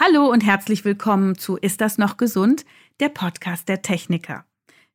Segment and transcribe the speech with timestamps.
[0.00, 2.64] Hallo und herzlich willkommen zu Ist das noch gesund?
[2.98, 4.46] Der Podcast der Techniker.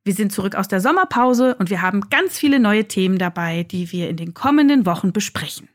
[0.03, 3.91] Wir sind zurück aus der Sommerpause und wir haben ganz viele neue Themen dabei, die
[3.91, 5.69] wir in den kommenden Wochen besprechen.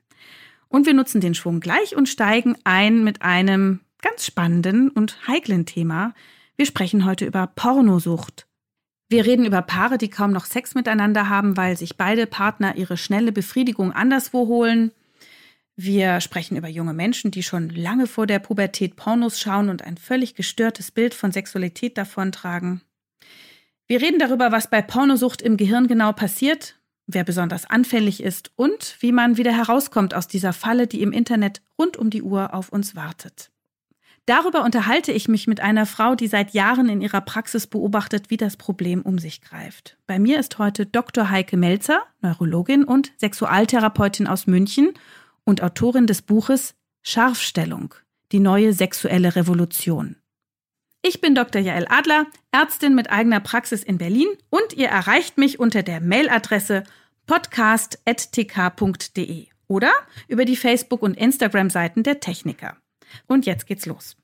[0.68, 5.66] Und wir nutzen den Schwung gleich und steigen ein mit einem ganz spannenden und heiklen
[5.66, 6.14] Thema.
[6.56, 8.48] Wir sprechen heute über Pornosucht.
[9.08, 12.96] Wir reden über Paare, die kaum noch Sex miteinander haben, weil sich beide Partner ihre
[12.96, 14.90] schnelle Befriedigung anderswo holen.
[15.84, 19.96] Wir sprechen über junge Menschen, die schon lange vor der Pubertät Pornos schauen und ein
[19.96, 22.82] völlig gestörtes Bild von Sexualität davontragen.
[23.88, 28.96] Wir reden darüber, was bei Pornosucht im Gehirn genau passiert, wer besonders anfällig ist und
[29.00, 32.68] wie man wieder herauskommt aus dieser Falle, die im Internet rund um die Uhr auf
[32.68, 33.50] uns wartet.
[34.24, 38.36] Darüber unterhalte ich mich mit einer Frau, die seit Jahren in ihrer Praxis beobachtet, wie
[38.36, 39.98] das Problem um sich greift.
[40.06, 41.28] Bei mir ist heute Dr.
[41.28, 44.94] Heike Melzer, Neurologin und Sexualtherapeutin aus München
[45.44, 47.94] und Autorin des Buches Scharfstellung,
[48.30, 50.16] die neue sexuelle Revolution.
[51.02, 51.60] Ich bin Dr.
[51.60, 56.84] Jael Adler, Ärztin mit eigener Praxis in Berlin und ihr erreicht mich unter der Mailadresse
[57.26, 59.90] podcast.tk.de oder
[60.28, 62.76] über die Facebook- und Instagram-Seiten der Techniker.
[63.26, 64.16] Und jetzt geht's los.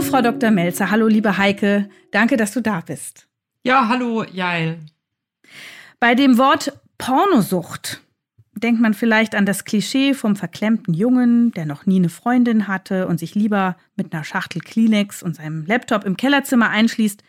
[0.00, 0.50] Hallo, Frau Dr.
[0.50, 0.90] Melzer.
[0.90, 1.90] Hallo, liebe Heike.
[2.10, 3.28] Danke, dass du da bist.
[3.64, 4.78] Ja, hallo, Jael.
[5.98, 8.00] Bei dem Wort Pornosucht
[8.54, 13.08] denkt man vielleicht an das Klischee vom verklemmten Jungen, der noch nie eine Freundin hatte
[13.08, 17.22] und sich lieber mit einer Schachtel Kleenex und seinem Laptop im Kellerzimmer einschließt.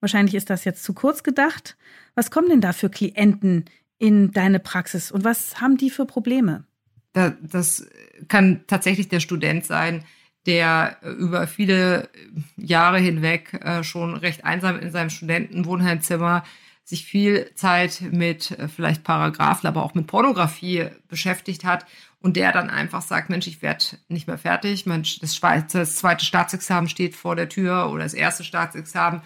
[0.00, 1.76] Wahrscheinlich ist das jetzt zu kurz gedacht.
[2.16, 3.66] Was kommen denn da für Klienten
[3.98, 6.64] in deine Praxis und was haben die für Probleme?
[7.12, 7.86] Das
[8.26, 10.02] kann tatsächlich der Student sein,
[10.46, 12.08] der äh, über viele
[12.56, 16.44] Jahre hinweg äh, schon recht einsam in seinem Studentenwohnheimzimmer
[16.84, 21.86] sich viel Zeit mit äh, vielleicht Paragraphen, aber auch mit Pornografie beschäftigt hat
[22.20, 26.24] und der dann einfach sagt, Mensch, ich werde nicht mehr fertig, Mensch, das, das zweite
[26.24, 29.22] Staatsexamen steht vor der Tür oder das erste Staatsexamen.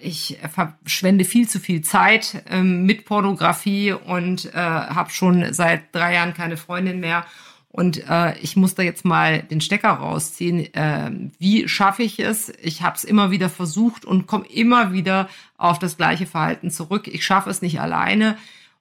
[0.00, 6.34] Ich verschwende viel zu viel Zeit ähm, mit Pornografie und habe schon seit drei Jahren
[6.34, 7.24] keine Freundin mehr
[7.72, 10.74] und äh, ich muss da jetzt mal den Stecker rausziehen.
[10.74, 12.52] Äh, wie schaffe ich es?
[12.60, 17.06] Ich habe es immer wieder versucht und komme immer wieder auf das gleiche Verhalten zurück.
[17.06, 18.36] Ich schaffe es nicht alleine.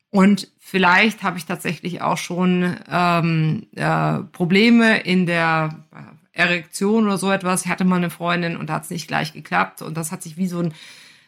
[0.09, 7.19] Und vielleicht habe ich tatsächlich auch schon ähm, äh, Probleme in der äh, Erektion oder
[7.19, 7.65] so etwas.
[7.65, 9.83] Ich hatte mal eine Freundin und da hat es nicht gleich geklappt.
[9.83, 10.73] Und das hat sich wie so ein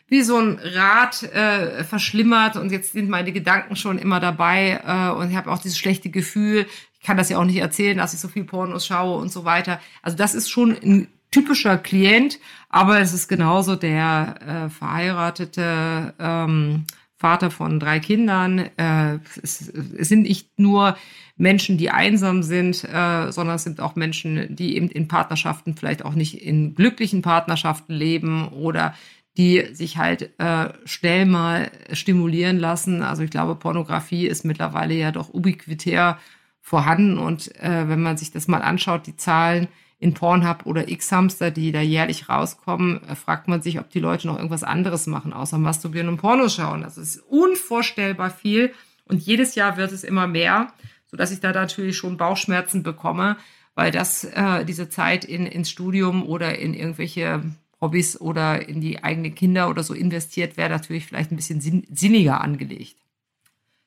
[0.07, 5.17] wie so ein Rad äh, verschlimmert und jetzt sind meine Gedanken schon immer dabei äh,
[5.17, 6.65] und ich habe auch dieses schlechte Gefühl,
[7.01, 9.43] ich kann das ja auch nicht erzählen, dass ich so viel Pornos schaue und so
[9.43, 9.79] weiter.
[10.03, 12.37] Also das ist schon ein typischer Klient,
[12.69, 16.85] aber es ist genauso der äh, verheiratete ähm,
[17.17, 18.59] Vater von drei Kindern.
[18.77, 20.95] Äh, es, es sind nicht nur
[21.37, 26.05] Menschen, die einsam sind, äh, sondern es sind auch Menschen, die eben in Partnerschaften vielleicht
[26.05, 28.93] auch nicht in glücklichen Partnerschaften leben oder
[29.37, 33.01] die sich halt äh, schnell mal stimulieren lassen.
[33.01, 36.19] Also ich glaube, Pornografie ist mittlerweile ja doch ubiquitär
[36.61, 37.17] vorhanden.
[37.17, 39.67] Und äh, wenn man sich das mal anschaut, die Zahlen
[39.99, 44.27] in Pornhub oder X-Hamster, die da jährlich rauskommen, äh, fragt man sich, ob die Leute
[44.27, 46.81] noch irgendwas anderes machen, außer masturbieren und Porno schauen.
[46.81, 48.73] Das ist unvorstellbar viel.
[49.05, 50.73] Und jedes Jahr wird es immer mehr,
[51.05, 53.37] sodass ich da natürlich schon Bauchschmerzen bekomme,
[53.75, 57.43] weil das äh, diese Zeit in, ins Studium oder in irgendwelche
[57.79, 62.41] Hobbys oder in die eigenen Kinder oder so investiert, wäre natürlich vielleicht ein bisschen sinniger
[62.41, 62.95] angelegt.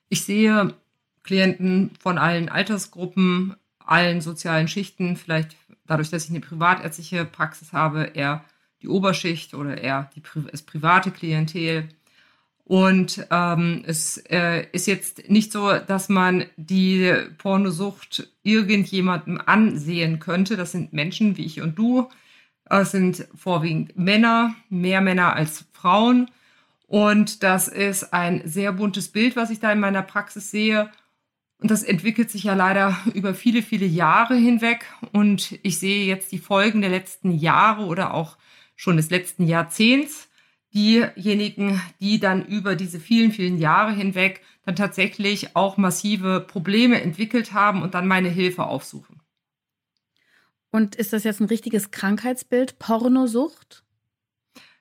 [0.09, 0.75] Ich sehe
[1.25, 8.13] Klienten von allen Altersgruppen, allen sozialen Schichten, vielleicht dadurch, dass ich eine privatärztliche Praxis habe,
[8.15, 8.45] eher
[8.83, 11.89] die Oberschicht oder eher die, das private Klientel.
[12.65, 20.57] Und ähm, es äh, ist jetzt nicht so, dass man die Pornosucht irgendjemandem ansehen könnte.
[20.57, 22.09] Das sind Menschen wie ich und du.
[22.65, 26.31] Es sind vorwiegend Männer, mehr Männer als Frauen.
[26.87, 30.91] Und das ist ein sehr buntes Bild, was ich da in meiner Praxis sehe.
[31.65, 34.85] Und das entwickelt sich ja leider über viele, viele Jahre hinweg.
[35.13, 38.37] Und ich sehe jetzt die Folgen der letzten Jahre oder auch
[38.77, 40.29] schon des letzten Jahrzehnts.
[40.75, 47.55] Diejenigen, die dann über diese vielen, vielen Jahre hinweg dann tatsächlich auch massive Probleme entwickelt
[47.55, 49.23] haben und dann meine Hilfe aufsuchen.
[50.71, 53.85] Und ist das jetzt ein richtiges Krankheitsbild, Pornosucht?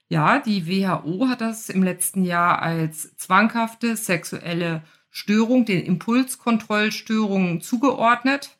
[0.09, 4.83] Ja, die WHO hat das im letzten Jahr als zwanghafte sexuelle
[5.15, 8.57] Störung, den Impulskontrollstörungen zugeordnet.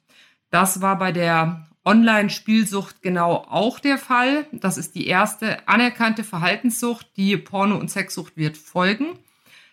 [0.52, 4.46] Das war bei der Online-Spielsucht genau auch der Fall.
[4.52, 7.08] Das ist die erste anerkannte Verhaltenssucht.
[7.18, 9.18] Die Porno- und Sexsucht wird folgen.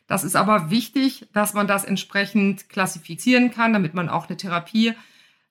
[0.07, 4.89] Das ist aber wichtig, dass man das entsprechend klassifizieren kann, damit man auch eine Therapie
[4.89, 4.95] äh,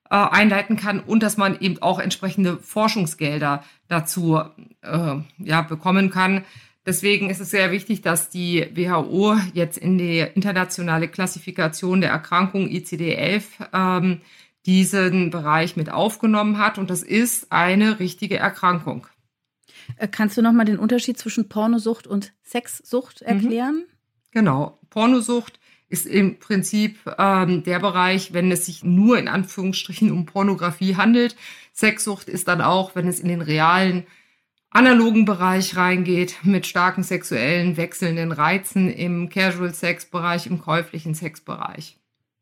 [0.10, 4.42] einleiten kann und dass man eben auch entsprechende Forschungsgelder dazu
[4.82, 6.44] äh, ja, bekommen kann.
[6.86, 12.68] Deswegen ist es sehr wichtig, dass die WHO jetzt in die internationale Klassifikation der Erkrankung
[12.68, 13.44] ICD-11
[13.74, 14.22] ähm,
[14.66, 16.78] diesen Bereich mit aufgenommen hat.
[16.78, 19.08] Und das ist eine richtige Erkrankung.
[19.98, 23.28] Äh, kannst du nochmal den Unterschied zwischen Pornosucht und Sexsucht mhm.
[23.28, 23.76] erklären?
[23.76, 23.94] Mhm.
[24.32, 24.80] Genau.
[24.90, 25.60] Pornosucht
[25.90, 31.36] ist im Prinzip ähm, der Bereich, wenn es sich nur in Anführungsstrichen um Pornografie handelt.
[31.74, 34.06] Sexsucht ist dann auch, wenn es in den realen
[34.72, 41.98] analogen Bereich reingeht, mit starken sexuellen wechselnden Reizen im Casual-Sex-Bereich, im käuflichen Sex-Bereich.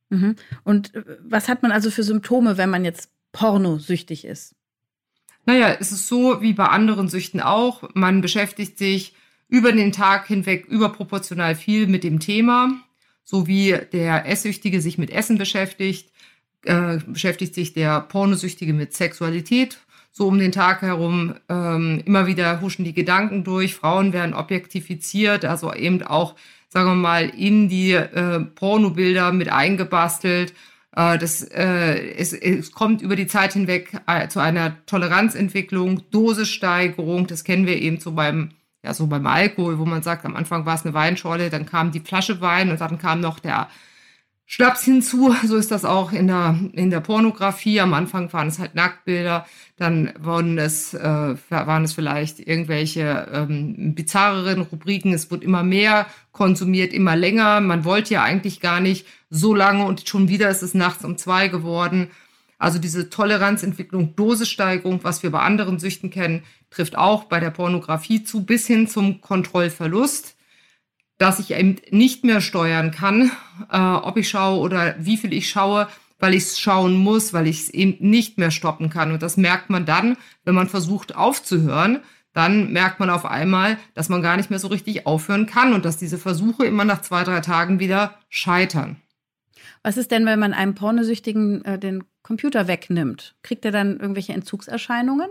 [0.09, 0.35] Mhm.
[0.63, 4.55] Und äh, was hat man also für Symptome, wenn man jetzt pornosüchtig ist?
[5.45, 7.89] Naja, es ist so wie bei anderen Süchten auch.
[7.93, 9.13] Man beschäftigt sich
[9.47, 12.71] über den Tag hinweg überproportional viel mit dem Thema,
[13.23, 16.11] so wie der Esssüchtige sich mit Essen beschäftigt,
[16.63, 19.79] äh, beschäftigt sich der Pornosüchtige mit Sexualität
[20.17, 21.35] so um den Tag herum.
[21.47, 26.35] Ähm, immer wieder huschen die Gedanken durch, Frauen werden objektifiziert, also eben auch,
[26.69, 30.55] sagen wir mal, in die äh, Pornobilder mit eingebastelt.
[30.95, 37.27] Äh, das, äh, es, es kommt über die Zeit hinweg äh, zu einer Toleranzentwicklung, Dosissteigerung,
[37.27, 38.49] das kennen wir eben so beim
[38.83, 41.91] ja, so beim Alkohol, wo man sagt, am Anfang war es eine Weinschorle, dann kam
[41.91, 43.67] die Flasche Wein und dann kam noch der
[44.49, 45.35] Schnaps hinzu.
[45.45, 47.81] So ist das auch in der, in der Pornografie.
[47.81, 49.45] Am Anfang waren es halt Nacktbilder,
[49.75, 55.13] dann wurden es, äh, waren es vielleicht irgendwelche ähm, bizarreren Rubriken.
[55.13, 57.59] Es wurde immer mehr konsumiert, immer länger.
[57.59, 61.17] Man wollte ja eigentlich gar nicht so lange und schon wieder ist es nachts um
[61.17, 62.09] zwei geworden.
[62.57, 68.23] Also diese Toleranzentwicklung, Dosissteigerung, was wir bei anderen Süchten kennen, trifft auch bei der Pornografie
[68.23, 70.36] zu, bis hin zum Kontrollverlust
[71.17, 73.31] dass ich eben nicht mehr steuern kann,
[73.71, 75.87] äh, ob ich schaue oder wie viel ich schaue,
[76.19, 79.11] weil ich es schauen muss, weil ich es eben nicht mehr stoppen kann.
[79.11, 81.99] Und das merkt man dann, wenn man versucht aufzuhören,
[82.33, 85.85] dann merkt man auf einmal, dass man gar nicht mehr so richtig aufhören kann und
[85.85, 88.97] dass diese Versuche immer nach zwei, drei Tagen wieder scheitern.
[89.81, 93.35] Was ist denn, wenn man einem Pornosüchtigen äh, den Computer wegnimmt?
[93.41, 95.29] Kriegt er dann irgendwelche Entzugserscheinungen?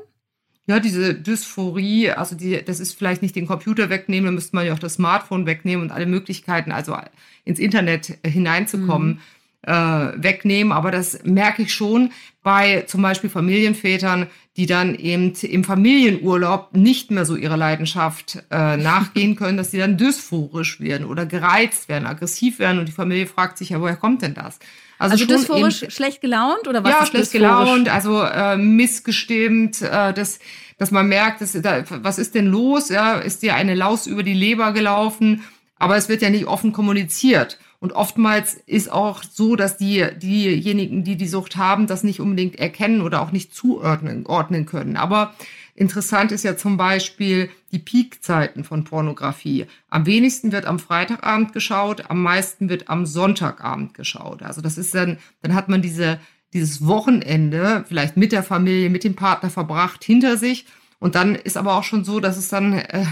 [0.66, 4.66] Ja, diese Dysphorie, also die, das ist vielleicht nicht den Computer wegnehmen, da müsste man
[4.66, 6.96] ja auch das Smartphone wegnehmen und alle Möglichkeiten, also
[7.44, 9.20] ins Internet hineinzukommen,
[9.66, 9.72] mhm.
[9.72, 10.72] äh, wegnehmen.
[10.72, 12.10] Aber das merke ich schon
[12.42, 18.76] bei zum Beispiel Familienvätern, die dann eben im Familienurlaub nicht mehr so ihrer Leidenschaft äh,
[18.76, 23.26] nachgehen können, dass sie dann dysphorisch werden oder gereizt werden, aggressiv werden und die Familie
[23.26, 24.58] fragt sich ja, woher kommt denn das?
[24.98, 26.90] Also, also dysphorisch, eben, schlecht gelaunt oder was?
[26.90, 30.38] Ja, schlecht gelaunt, also äh, missgestimmt, äh, dass,
[30.78, 32.88] dass man merkt, dass, da, was ist denn los?
[32.88, 35.44] Ja, ist dir eine Laus über die Leber gelaufen?
[35.78, 37.58] Aber es wird ja nicht offen kommuniziert.
[37.86, 42.58] Und oftmals ist auch so, dass die, diejenigen, die die Sucht haben, das nicht unbedingt
[42.58, 44.96] erkennen oder auch nicht zuordnen ordnen können.
[44.96, 45.34] Aber
[45.76, 49.66] Interessant ist ja zum Beispiel die Peakzeiten von Pornografie.
[49.88, 54.42] Am wenigsten wird am Freitagabend geschaut, am meisten wird am Sonntagabend geschaut.
[54.42, 56.18] Also das ist dann, dann hat man diese,
[56.54, 60.66] dieses Wochenende vielleicht mit der Familie, mit dem Partner verbracht hinter sich.
[60.98, 63.04] Und dann ist aber auch schon so, dass es dann äh,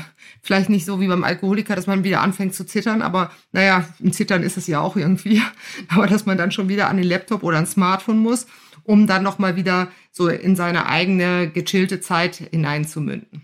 [0.42, 4.12] vielleicht nicht so wie beim Alkoholiker, dass man wieder anfängt zu zittern, aber naja, ein
[4.12, 5.42] Zittern ist es ja auch irgendwie,
[5.88, 8.46] aber dass man dann schon wieder an den Laptop oder ein Smartphone muss
[8.84, 13.42] um dann nochmal wieder so in seine eigene gechillte Zeit hineinzumünden.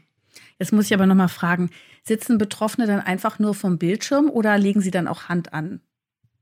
[0.59, 1.71] Jetzt muss ich aber nochmal fragen,
[2.03, 5.81] sitzen Betroffene dann einfach nur vom Bildschirm oder legen sie dann auch Hand an?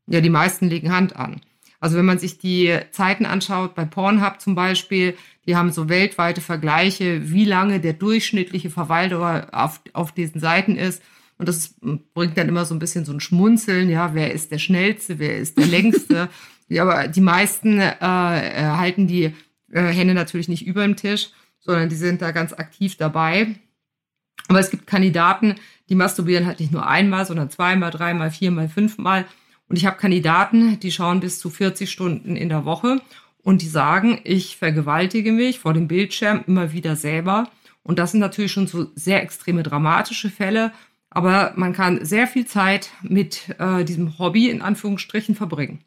[0.07, 1.41] Ja, die meisten legen Hand an.
[1.81, 5.17] Also wenn man sich die Zeiten anschaut, bei Pornhub zum Beispiel,
[5.49, 11.03] die haben so weltweite Vergleiche, wie lange der durchschnittliche Verweildauer auf, auf diesen Seiten ist.
[11.39, 11.75] Und das
[12.13, 15.39] bringt dann immer so ein bisschen so ein Schmunzeln, ja, wer ist der Schnellste, wer
[15.39, 16.29] ist der Längste.
[16.71, 19.33] Ja, aber die meisten äh, halten die
[19.73, 23.55] äh, Hände natürlich nicht über dem Tisch, sondern die sind da ganz aktiv dabei.
[24.49, 25.55] Aber es gibt Kandidaten,
[25.89, 29.25] die masturbieren halt nicht nur einmal, sondern zweimal, dreimal, viermal, fünfmal.
[29.71, 33.01] Und ich habe Kandidaten, die schauen bis zu 40 Stunden in der Woche
[33.43, 37.51] und die sagen, ich vergewaltige mich vor dem Bildschirm immer wieder selber.
[37.83, 40.73] Und das sind natürlich schon so sehr extreme dramatische Fälle.
[41.11, 45.83] Aber man kann sehr viel Zeit mit äh, diesem Hobby in Anführungsstrichen verbringen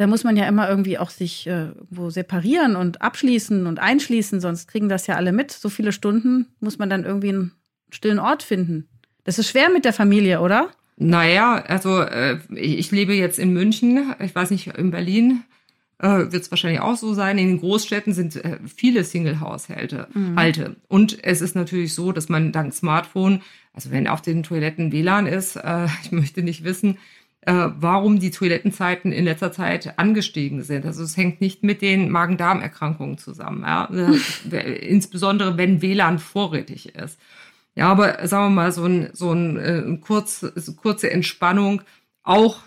[0.00, 4.40] da muss man ja immer irgendwie auch sich äh, wo separieren und abschließen und einschließen,
[4.40, 5.50] sonst kriegen das ja alle mit.
[5.50, 7.52] So viele Stunden muss man dann irgendwie einen
[7.90, 8.88] stillen Ort finden.
[9.24, 10.70] Das ist schwer mit der Familie, oder?
[10.96, 15.42] Naja, also äh, ich lebe jetzt in München, ich weiß nicht, in Berlin
[16.00, 17.38] äh, wird es wahrscheinlich auch so sein.
[17.38, 20.08] In den Großstädten sind äh, viele Single-Haushalte.
[20.14, 20.36] Mhm.
[20.36, 20.76] Halte.
[20.88, 23.42] Und es ist natürlich so, dass man dank Smartphone,
[23.72, 26.98] also wenn auf den Toiletten WLAN ist, äh, ich möchte nicht wissen,
[27.42, 30.84] äh, warum die Toilettenzeiten in letzter Zeit angestiegen sind.
[30.84, 33.62] Also es hängt nicht mit den Magen-Darm-Erkrankungen zusammen.
[33.62, 33.90] Ja?
[34.50, 37.18] Äh, insbesondere wenn WLAN vorrätig ist.
[37.76, 40.44] Ja, aber sagen wir mal, so ein, so ein, äh, kurz,
[40.76, 41.82] kurze Entspannung
[42.22, 42.62] auch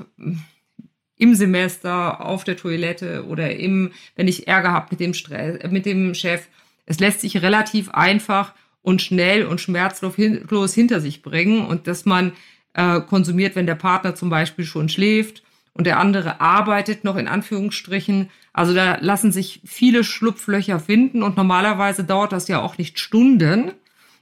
[1.18, 5.68] im Semester auf der Toilette oder im, wenn ich Ärger habe mit dem Stress, äh,
[5.70, 6.48] mit dem Chef.
[6.86, 12.34] Es lässt sich relativ einfach und schnell und schmerzlos hinter sich bringen und dass man
[12.74, 15.44] äh, konsumiert, wenn der Partner zum Beispiel schon schläft
[15.74, 18.30] und der andere arbeitet noch in Anführungsstrichen.
[18.52, 23.72] Also da lassen sich viele Schlupflöcher finden und normalerweise dauert das ja auch nicht Stunden,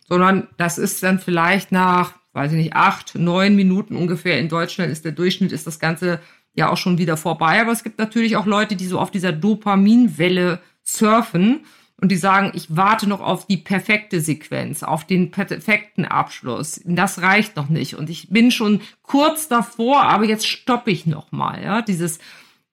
[0.07, 4.39] sondern das ist dann vielleicht nach, weiß ich nicht, acht, neun Minuten ungefähr.
[4.39, 6.19] In Deutschland ist der Durchschnitt, ist das Ganze
[6.53, 7.61] ja auch schon wieder vorbei.
[7.61, 11.61] Aber es gibt natürlich auch Leute, die so auf dieser Dopaminwelle surfen
[12.01, 16.81] und die sagen, ich warte noch auf die perfekte Sequenz, auf den perfekten Abschluss.
[16.83, 17.95] Das reicht noch nicht.
[17.95, 21.63] Und ich bin schon kurz davor, aber jetzt stoppe ich noch mal.
[21.63, 22.19] Ja, dieses,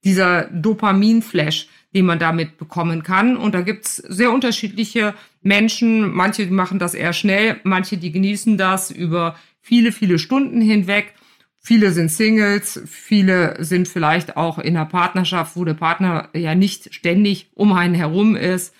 [0.03, 3.37] dieser Dopaminflash, den man damit bekommen kann.
[3.37, 6.11] Und da gibt's sehr unterschiedliche Menschen.
[6.11, 11.15] Manche machen das eher schnell, manche, die genießen das über viele, viele Stunden hinweg.
[11.69, 16.95] Viele sind Singles, viele sind vielleicht auch in einer Partnerschaft, wo der Partner ja nicht
[16.95, 18.75] ständig um einen herum ist.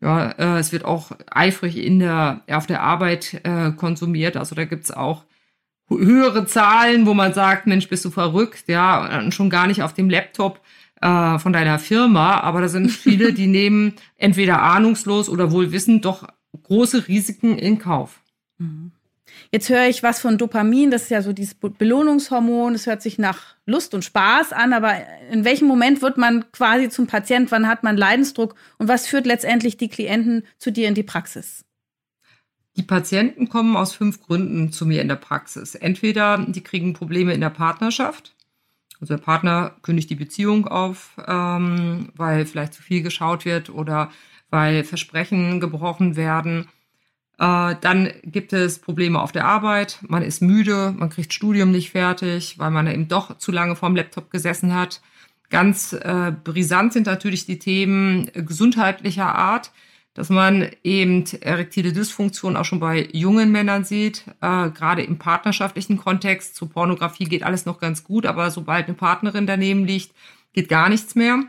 [0.00, 4.38] Ja, äh, es wird auch eifrig in der, auf der Arbeit äh, konsumiert.
[4.38, 5.26] Also da gibt's auch
[5.90, 9.92] höhere Zahlen, wo man sagt, Mensch, bist du verrückt, ja, und schon gar nicht auf
[9.92, 10.62] dem Laptop
[11.02, 12.40] äh, von deiner Firma.
[12.40, 16.26] Aber da sind viele, die nehmen entweder ahnungslos oder wohl wissend doch
[16.62, 18.22] große Risiken in Kauf.
[18.56, 18.92] Mhm.
[19.54, 23.18] Jetzt höre ich was von Dopamin, das ist ja so dieses Belohnungshormon, das hört sich
[23.18, 24.94] nach Lust und Spaß an, aber
[25.30, 29.26] in welchem Moment wird man quasi zum Patient, wann hat man Leidensdruck und was führt
[29.26, 31.66] letztendlich die Klienten zu dir in die Praxis?
[32.76, 35.74] Die Patienten kommen aus fünf Gründen zu mir in der Praxis.
[35.74, 38.34] Entweder die kriegen Probleme in der Partnerschaft,
[39.00, 44.10] also der Partner kündigt die Beziehung auf, ähm, weil vielleicht zu viel geschaut wird oder
[44.48, 46.68] weil Versprechen gebrochen werden
[47.42, 52.56] dann gibt es Probleme auf der Arbeit, man ist müde, man kriegt Studium nicht fertig,
[52.58, 55.00] weil man eben doch zu lange vorm Laptop gesessen hat.
[55.50, 59.72] Ganz äh, brisant sind natürlich die Themen gesundheitlicher Art,
[60.14, 65.96] dass man eben erektile Dysfunktion auch schon bei jungen Männern sieht, äh, gerade im partnerschaftlichen
[65.96, 66.54] Kontext.
[66.54, 70.12] Zu Pornografie geht alles noch ganz gut, aber sobald eine Partnerin daneben liegt,
[70.52, 71.42] geht gar nichts mehr.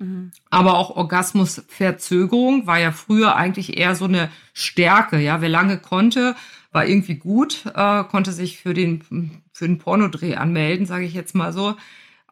[0.00, 0.32] Mhm.
[0.48, 5.20] Aber auch Orgasmusverzögerung war ja früher eigentlich eher so eine Stärke.
[5.20, 6.34] Ja, wer lange konnte,
[6.72, 11.34] war irgendwie gut, äh, konnte sich für den für den Pornodreh anmelden, sage ich jetzt
[11.34, 11.76] mal so.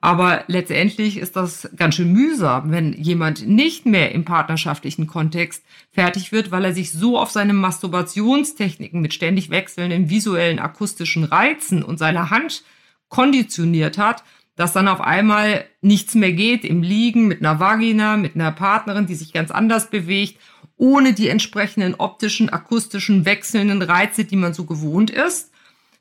[0.01, 6.31] Aber letztendlich ist das ganz schön mühsam, wenn jemand nicht mehr im partnerschaftlichen Kontext fertig
[6.31, 11.99] wird, weil er sich so auf seine Masturbationstechniken mit ständig wechselnden visuellen, akustischen Reizen und
[11.99, 12.63] seiner Hand
[13.09, 14.23] konditioniert hat,
[14.59, 19.07] dass dann auf einmal nichts mehr geht im Liegen mit einer Vagina, mit einer Partnerin,
[19.07, 20.41] die sich ganz anders bewegt,
[20.77, 25.53] ohne die entsprechenden optischen, akustischen, wechselnden Reize, die man so gewohnt ist.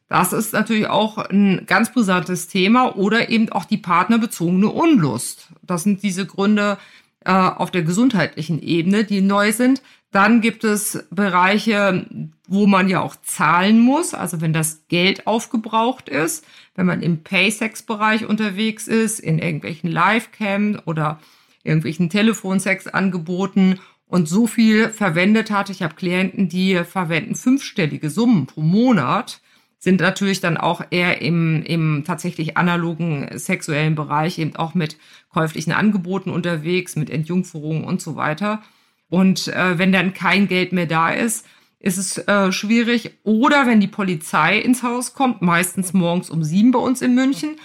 [0.09, 5.49] Das ist natürlich auch ein ganz brisantes Thema oder eben auch die partnerbezogene Unlust.
[5.61, 6.79] Das sind diese Gründe
[7.25, 9.83] äh, auf der gesundheitlichen Ebene, die neu sind.
[10.11, 12.07] Dann gibt es Bereiche,
[12.47, 16.45] wo man ja auch zahlen muss, also wenn das Geld aufgebraucht ist,
[16.75, 21.19] wenn man im Paysex-Bereich unterwegs ist, in irgendwelchen Livecam oder
[21.63, 25.69] irgendwelchen Telefonsex-Angeboten und so viel verwendet hat.
[25.69, 29.41] Ich habe Klienten, die verwenden fünfstellige Summen pro Monat,
[29.79, 34.97] sind natürlich dann auch eher im, im tatsächlich analogen sexuellen Bereich, eben auch mit
[35.29, 38.63] käuflichen Angeboten unterwegs, mit Entjungferungen und so weiter.
[39.09, 41.45] Und äh, wenn dann kein Geld mehr da ist,
[41.79, 43.11] ist es äh, schwierig.
[43.23, 47.57] Oder wenn die Polizei ins Haus kommt, meistens morgens um sieben bei uns in München,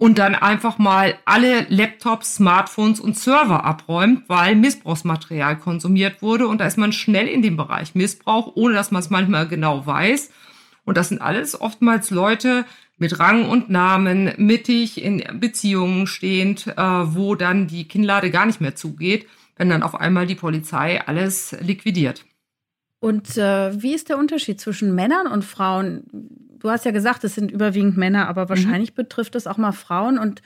[0.00, 6.48] und dann einfach mal alle Laptops, Smartphones und Server abräumt, weil Missbrauchsmaterial konsumiert wurde.
[6.48, 9.84] Und da ist man schnell in dem Bereich Missbrauch, ohne dass man es manchmal genau
[9.84, 10.30] weiß.
[10.86, 12.64] Und das sind alles oftmals Leute
[12.96, 18.62] mit Rang und Namen, mittig in Beziehungen stehend, äh, wo dann die Kinnlade gar nicht
[18.62, 19.26] mehr zugeht
[19.60, 22.24] wenn dann auf einmal die Polizei alles liquidiert.
[22.98, 26.04] Und äh, wie ist der Unterschied zwischen Männern und Frauen?
[26.58, 28.48] Du hast ja gesagt, es sind überwiegend Männer, aber mhm.
[28.48, 28.96] wahrscheinlich mhm.
[28.96, 30.18] betrifft es auch mal Frauen.
[30.18, 30.40] Und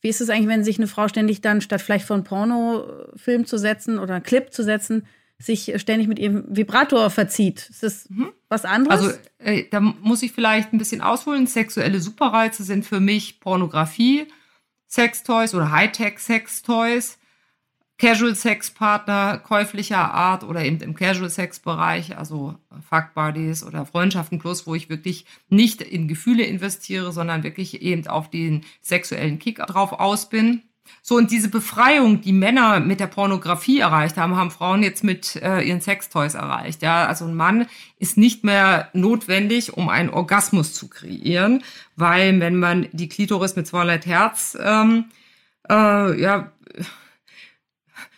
[0.00, 3.58] wie ist es eigentlich, wenn sich eine Frau ständig dann, statt vielleicht einen Pornofilm zu
[3.58, 5.04] setzen oder einen Clip zu setzen,
[5.40, 7.68] sich ständig mit ihrem Vibrator verzieht?
[7.70, 8.28] Ist das mhm.
[8.48, 9.00] was anderes?
[9.00, 11.48] Also äh, da muss ich vielleicht ein bisschen ausholen.
[11.48, 14.28] Sexuelle Superreize sind für mich Pornografie,
[14.86, 17.16] Sextoys oder Hightech-Sextoys
[18.00, 22.54] Casual-Sex-Partner käuflicher Art oder eben im Casual-Sex-Bereich, also
[22.88, 28.30] Fuck-Buddies oder Freundschaften plus, wo ich wirklich nicht in Gefühle investiere, sondern wirklich eben auf
[28.30, 30.62] den sexuellen Kick drauf aus bin.
[31.02, 35.36] So, und diese Befreiung, die Männer mit der Pornografie erreicht haben, haben Frauen jetzt mit
[35.36, 36.80] äh, ihren Sextoys erreicht.
[36.80, 37.66] Ja, also ein Mann
[37.98, 41.62] ist nicht mehr notwendig, um einen Orgasmus zu kreieren,
[41.96, 45.04] weil wenn man die Klitoris mit 200 Hertz ähm,
[45.68, 46.50] äh, ja,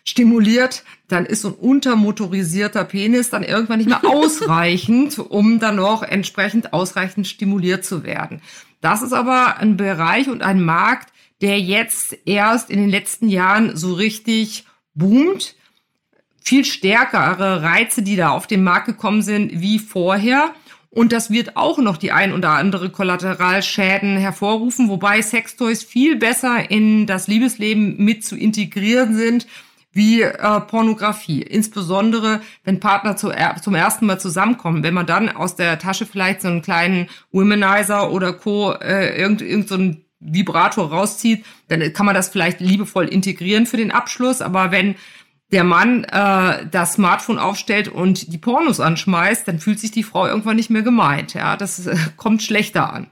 [0.04, 6.02] stimuliert, dann ist so ein untermotorisierter Penis dann irgendwann nicht mehr ausreichend, um dann noch
[6.02, 8.42] entsprechend ausreichend stimuliert zu werden.
[8.80, 13.76] Das ist aber ein Bereich und ein Markt, der jetzt erst in den letzten Jahren
[13.76, 15.54] so richtig boomt.
[16.44, 20.52] Viel stärkere Reize, die da auf den Markt gekommen sind, wie vorher.
[20.90, 26.70] Und das wird auch noch die ein oder andere Kollateralschäden hervorrufen, wobei Sextoys viel besser
[26.70, 29.46] in das Liebesleben mit zu integrieren sind
[29.92, 31.42] wie äh, Pornografie.
[31.42, 33.30] Insbesondere, wenn Partner zu,
[33.62, 34.82] zum ersten Mal zusammenkommen.
[34.82, 38.72] Wenn man dann aus der Tasche vielleicht so einen kleinen Womanizer oder Co.
[38.72, 39.78] Äh, irgend, irgend so
[40.20, 44.40] Vibrator rauszieht, dann kann man das vielleicht liebevoll integrieren für den Abschluss.
[44.40, 44.94] Aber wenn
[45.50, 50.26] der Mann äh, das Smartphone aufstellt und die Pornos anschmeißt, dann fühlt sich die Frau
[50.26, 51.34] irgendwann nicht mehr gemeint.
[51.34, 53.08] Ja, das äh, kommt schlechter an.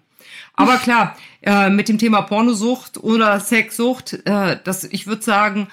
[0.55, 5.69] Aber klar, äh, mit dem Thema Pornosucht oder Sexsucht, äh, das, ich würde sagen,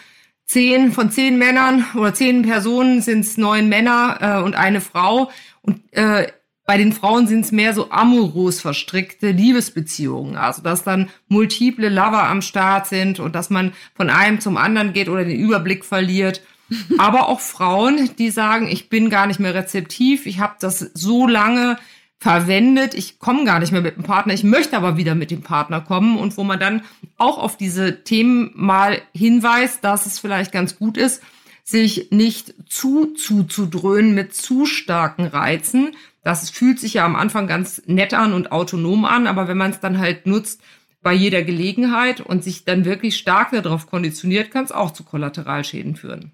[0.47, 5.29] zehn von zehn Männern oder zehn Personen sind es neun Männer äh, und eine Frau.
[5.61, 6.27] Und äh,
[6.65, 10.35] bei den Frauen sind es mehr so amoros verstrickte Liebesbeziehungen.
[10.35, 14.93] Also dass dann multiple Lover am Start sind und dass man von einem zum anderen
[14.93, 16.41] geht oder den Überblick verliert.
[16.97, 21.27] Aber auch Frauen, die sagen, ich bin gar nicht mehr rezeptiv, ich habe das so
[21.27, 21.77] lange
[22.19, 25.43] verwendet, ich komme gar nicht mehr mit dem Partner, ich möchte aber wieder mit dem
[25.43, 26.81] Partner kommen und wo man dann
[27.17, 31.21] auch auf diese Themen mal hinweist, dass es vielleicht ganz gut ist,
[31.63, 35.91] sich nicht zu zuzudröhnen mit zu starken Reizen.
[36.23, 39.71] Das fühlt sich ja am Anfang ganz nett an und autonom an, aber wenn man
[39.71, 40.61] es dann halt nutzt
[41.03, 45.95] bei jeder Gelegenheit und sich dann wirklich stark darauf konditioniert, kann es auch zu Kollateralschäden
[45.95, 46.31] führen.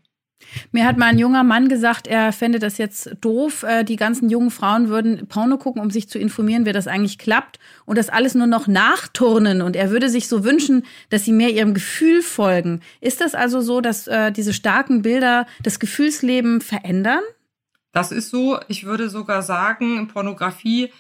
[0.71, 3.63] Mir hat mal ein junger Mann gesagt, er fände das jetzt doof.
[3.63, 7.17] Äh, die ganzen jungen Frauen würden Porno gucken, um sich zu informieren, wie das eigentlich
[7.17, 9.61] klappt und das alles nur noch nachturnen.
[9.61, 12.81] Und er würde sich so wünschen, dass sie mehr ihrem Gefühl folgen.
[13.01, 17.21] Ist das also so, dass äh, diese starken Bilder das Gefühlsleben verändern?
[17.91, 18.59] Das ist so.
[18.67, 20.91] Ich würde sogar sagen, Pornografie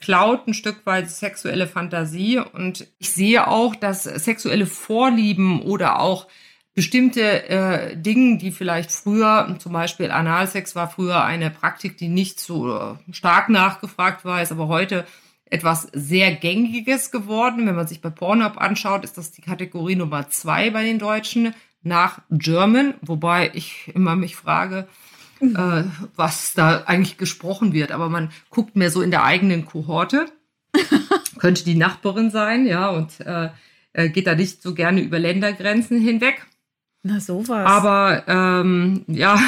[0.00, 2.38] klaut ein Stück weit sexuelle Fantasie.
[2.38, 6.26] Und ich sehe auch, dass sexuelle Vorlieben oder auch
[6.78, 12.38] bestimmte äh, Dinge, die vielleicht früher, zum Beispiel Analsex war früher eine Praktik, die nicht
[12.38, 15.04] so äh, stark nachgefragt war, ist aber heute
[15.46, 17.66] etwas sehr Gängiges geworden.
[17.66, 21.52] Wenn man sich bei Pornhub anschaut, ist das die Kategorie Nummer zwei bei den Deutschen
[21.82, 24.86] nach German, wobei ich immer mich frage,
[25.40, 25.82] äh,
[26.14, 27.90] was da eigentlich gesprochen wird.
[27.90, 30.26] Aber man guckt mehr so in der eigenen Kohorte.
[31.40, 33.48] Könnte die Nachbarin sein, ja, und äh,
[33.94, 36.46] äh geht da nicht so gerne über Ländergrenzen hinweg.
[37.02, 37.66] Na sowas.
[37.66, 39.40] Aber ähm, ja.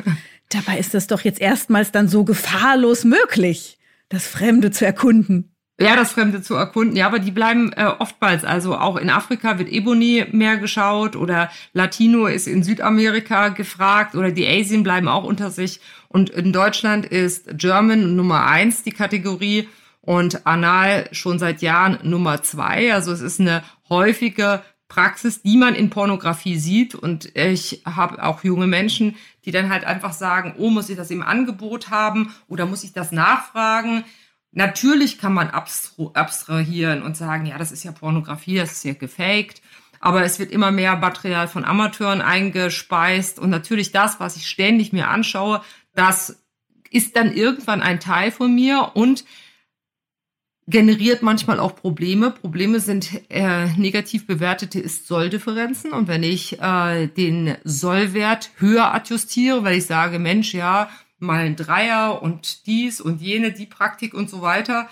[0.50, 5.54] Dabei ist das doch jetzt erstmals dann so gefahrlos möglich, das Fremde zu erkunden.
[5.80, 6.96] Ja, das Fremde zu erkunden.
[6.96, 8.44] Ja, aber die bleiben äh, oftmals.
[8.44, 14.32] Also auch in Afrika wird Ebony mehr geschaut oder Latino ist in Südamerika gefragt oder
[14.32, 15.80] die Asien bleiben auch unter sich.
[16.08, 19.68] Und in Deutschland ist German Nummer eins die Kategorie
[20.00, 22.92] und Anal schon seit Jahren Nummer zwei.
[22.92, 26.94] Also es ist eine häufige Praxis, die man in Pornografie sieht.
[26.94, 31.10] Und ich habe auch junge Menschen, die dann halt einfach sagen, oh, muss ich das
[31.10, 34.04] im Angebot haben oder muss ich das nachfragen?
[34.50, 39.60] Natürlich kann man abstrahieren und sagen, ja, das ist ja Pornografie, das ist ja gefaked.
[40.00, 43.38] Aber es wird immer mehr Material von Amateuren eingespeist.
[43.38, 45.60] Und natürlich das, was ich ständig mir anschaue,
[45.94, 46.42] das
[46.90, 49.24] ist dann irgendwann ein Teil von mir und
[50.68, 52.30] generiert manchmal auch Probleme.
[52.30, 55.92] Probleme sind äh, negativ bewertete Ist-Soll-Differenzen.
[55.92, 61.56] Und wenn ich äh, den Sollwert höher adjustiere, weil ich sage, Mensch, ja, mal ein
[61.56, 64.88] Dreier und dies und jene, die Praktik und so weiter,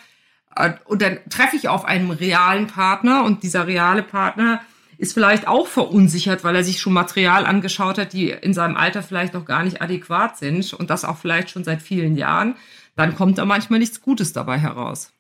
[0.57, 4.63] äh, und dann treffe ich auf einen realen Partner und dieser reale Partner
[4.99, 9.03] ist vielleicht auch verunsichert, weil er sich schon Material angeschaut hat, die in seinem Alter
[9.03, 12.55] vielleicht noch gar nicht adäquat sind und das auch vielleicht schon seit vielen Jahren,
[12.95, 15.13] dann kommt da manchmal nichts Gutes dabei heraus.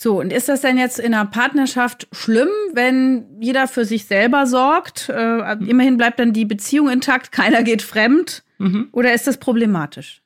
[0.00, 4.46] So, und ist das denn jetzt in einer Partnerschaft schlimm, wenn jeder für sich selber
[4.46, 5.08] sorgt?
[5.08, 5.54] Äh.
[5.54, 8.44] Immerhin bleibt dann die Beziehung intakt, keiner geht fremd.
[8.58, 8.90] Mhm.
[8.92, 10.22] Oder ist das problematisch?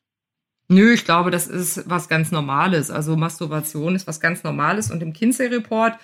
[0.69, 2.91] Nö, ich glaube, das ist was ganz Normales.
[2.91, 4.91] Also Masturbation ist was ganz Normales.
[4.91, 5.95] Und im Kinsey-Report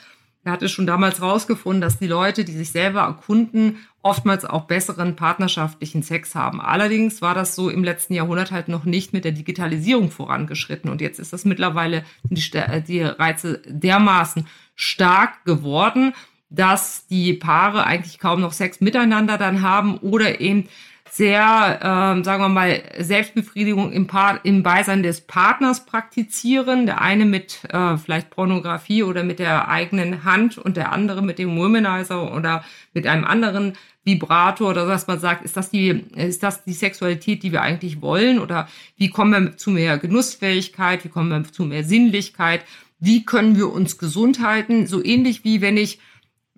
[0.48, 5.14] er hatte schon damals rausgefunden, dass die Leute, die sich selber erkunden, oftmals auch besseren
[5.14, 6.62] partnerschaftlichen Sex haben.
[6.62, 10.90] Allerdings war das so im letzten Jahrhundert halt noch nicht mit der Digitalisierung vorangeschritten.
[10.90, 12.42] Und jetzt ist das mittlerweile die,
[12.88, 16.14] die Reize dermaßen stark geworden,
[16.48, 20.66] dass die Paare eigentlich kaum noch Sex miteinander dann haben oder eben
[21.10, 26.86] sehr, ähm, sagen wir mal, Selbstbefriedigung im, Paar, im Beisein des Partners praktizieren.
[26.86, 31.38] Der eine mit äh, vielleicht Pornografie oder mit der eigenen Hand und der andere mit
[31.38, 36.42] dem Womanizer oder mit einem anderen Vibrator oder was man sagt, ist das die, ist
[36.42, 38.38] das die Sexualität, die wir eigentlich wollen?
[38.38, 41.04] Oder wie kommen wir zu mehr Genussfähigkeit?
[41.04, 42.64] Wie kommen wir zu mehr Sinnlichkeit?
[42.98, 44.86] Wie können wir uns gesund halten?
[44.86, 46.00] So ähnlich wie wenn ich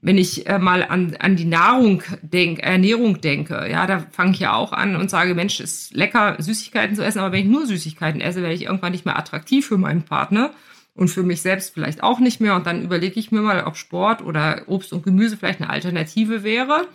[0.03, 4.41] wenn ich äh, mal an, an die Nahrung denk, Ernährung denke, ja, da fange ich
[4.41, 7.67] ja auch an und sage, Mensch, ist lecker, Süßigkeiten zu essen, aber wenn ich nur
[7.67, 10.53] Süßigkeiten esse, werde ich irgendwann nicht mehr attraktiv für meinen Partner
[10.95, 12.55] und für mich selbst vielleicht auch nicht mehr.
[12.57, 16.43] Und dann überlege ich mir mal, ob Sport oder Obst und Gemüse vielleicht eine Alternative
[16.43, 16.89] wäre.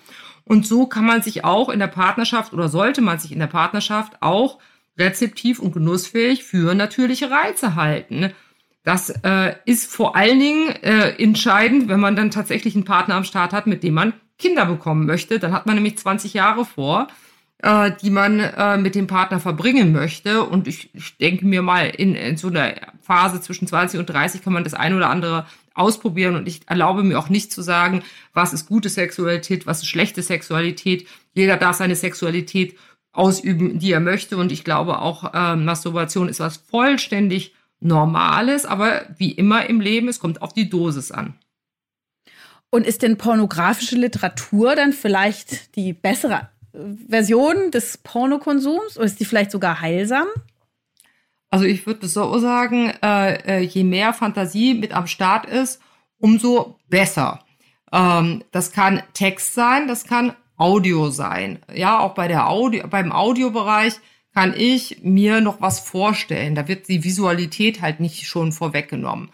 [0.44, 3.48] Und so kann man sich auch in der Partnerschaft oder sollte man sich in der
[3.48, 4.60] Partnerschaft auch
[4.98, 8.32] rezeptiv und genussfähig für natürliche Reize halten.
[8.86, 13.24] Das äh, ist vor allen Dingen äh, entscheidend, wenn man dann tatsächlich einen Partner am
[13.24, 15.40] Start hat, mit dem man Kinder bekommen möchte.
[15.40, 17.08] Dann hat man nämlich 20 Jahre vor,
[17.64, 20.44] äh, die man äh, mit dem Partner verbringen möchte.
[20.44, 24.44] Und ich, ich denke mir mal, in, in so einer Phase zwischen 20 und 30
[24.44, 26.36] kann man das eine oder andere ausprobieren.
[26.36, 28.04] Und ich erlaube mir auch nicht zu sagen,
[28.36, 31.08] was ist gute Sexualität, was ist schlechte Sexualität.
[31.34, 32.78] Jeder darf seine Sexualität
[33.14, 34.38] ausüben, die er möchte.
[34.38, 40.08] Und ich glaube auch, äh, Masturbation ist was vollständig Normales, aber wie immer im Leben,
[40.08, 41.36] es kommt auf die Dosis an.
[42.72, 49.20] Und ist denn pornografische Literatur dann vielleicht die bessere äh, Version des Pornokonsums oder ist
[49.20, 50.28] die vielleicht sogar heilsam?
[51.52, 55.80] Also ich würde so sagen, äh, äh, je mehr Fantasie mit am Start ist,
[56.18, 57.40] umso besser.
[57.94, 61.60] Ähm, das kann Text sein, das kann Audio sein.
[61.74, 63.94] Ja, auch bei der Audio, beim Audiobereich
[64.36, 66.56] kann ich mir noch was vorstellen.
[66.56, 69.30] Da wird die Visualität halt nicht schon vorweggenommen.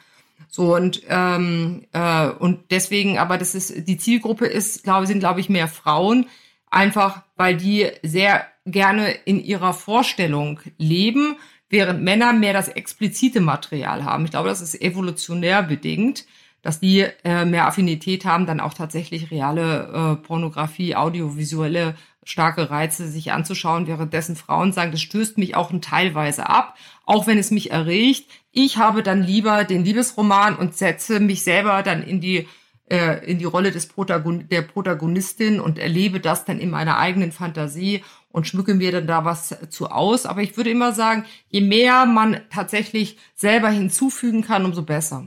[0.47, 5.39] So und ähm, äh, und deswegen, aber das ist die Zielgruppe ist, glaube sind glaube
[5.39, 6.27] ich mehr Frauen,
[6.69, 11.37] einfach weil die sehr gerne in ihrer Vorstellung leben,
[11.69, 14.25] während Männer mehr das explizite Material haben.
[14.25, 16.25] Ich glaube, das ist evolutionär bedingt,
[16.61, 23.07] dass die äh, mehr Affinität haben, dann auch tatsächlich reale äh, Pornografie, audiovisuelle starke Reize
[23.07, 27.71] sich anzuschauen, währenddessen Frauen sagen, das stößt mich auch teilweise ab, auch wenn es mich
[27.71, 28.25] erregt.
[28.51, 32.47] Ich habe dann lieber den Liebesroman und setze mich selber dann in die
[32.89, 37.31] äh, in die Rolle des Protagon der Protagonistin und erlebe das dann in meiner eigenen
[37.31, 40.25] Fantasie und schmücke mir dann da was zu aus.
[40.25, 45.25] Aber ich würde immer sagen, je mehr man tatsächlich selber hinzufügen kann, umso besser.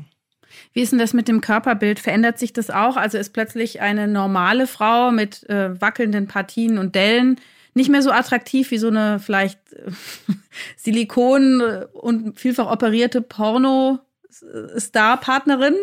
[0.75, 2.01] Wie ist denn das mit dem Körperbild?
[2.01, 2.97] Verändert sich das auch?
[2.97, 7.41] Also ist plötzlich eine normale Frau mit äh, wackelnden Partien und Dellen
[7.75, 9.93] nicht mehr so attraktiv wie so eine vielleicht äh,
[10.77, 15.77] Silikon- und vielfach operierte Porno-Star-Partnerin?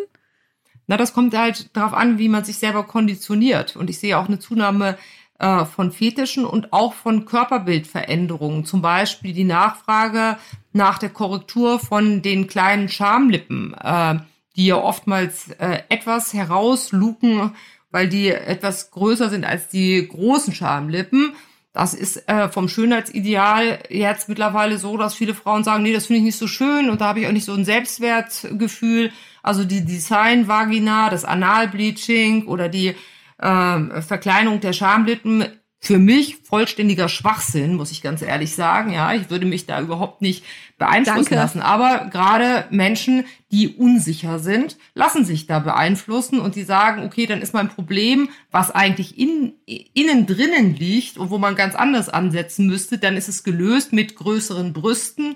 [0.87, 3.77] Na, das kommt halt darauf an, wie man sich selber konditioniert.
[3.77, 4.97] Und ich sehe auch eine Zunahme
[5.39, 8.65] äh, von Fetischen und auch von Körperbildveränderungen.
[8.65, 10.35] Zum Beispiel die Nachfrage
[10.73, 13.73] nach der Korrektur von den kleinen Schamlippen.
[13.81, 14.19] Äh,
[14.61, 17.55] die ja oftmals äh, etwas herausluken,
[17.89, 21.33] weil die etwas größer sind als die großen Schamlippen.
[21.73, 26.19] Das ist äh, vom Schönheitsideal jetzt mittlerweile so, dass viele Frauen sagen, nee, das finde
[26.19, 29.11] ich nicht so schön und da habe ich auch nicht so ein Selbstwertgefühl.
[29.41, 32.93] Also die Design-Vagina, das Analbleaching oder die
[33.39, 35.45] äh, Verkleinerung der Schamlippen
[35.83, 38.93] für mich vollständiger Schwachsinn, muss ich ganz ehrlich sagen.
[38.93, 40.45] Ja, ich würde mich da überhaupt nicht
[40.77, 41.35] beeinflussen Danke.
[41.35, 41.59] lassen.
[41.59, 47.41] Aber gerade Menschen, die unsicher sind, lassen sich da beeinflussen und die sagen, okay, dann
[47.41, 52.67] ist mein Problem, was eigentlich in, innen drinnen liegt und wo man ganz anders ansetzen
[52.67, 55.35] müsste, dann ist es gelöst mit größeren Brüsten,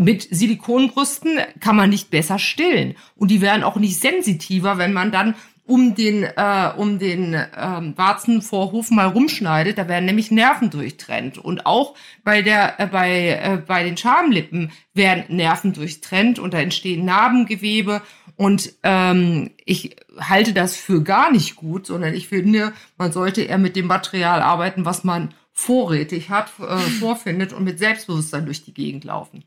[0.00, 2.96] mit Silikonbrüsten kann man nicht besser stillen.
[3.16, 5.34] Und die werden auch nicht sensitiver, wenn man dann
[5.70, 11.38] um den, äh, um den ähm, Warzenvorhof mal rumschneidet, da werden nämlich Nerven durchtrennt.
[11.38, 16.58] Und auch bei, der, äh, bei, äh, bei den Schamlippen werden Nerven durchtrennt und da
[16.58, 18.02] entstehen Narbengewebe.
[18.34, 23.58] Und ähm, ich halte das für gar nicht gut, sondern ich finde, man sollte eher
[23.58, 28.74] mit dem Material arbeiten, was man vorrätig hat, äh, vorfindet und mit Selbstbewusstsein durch die
[28.74, 29.44] Gegend laufen.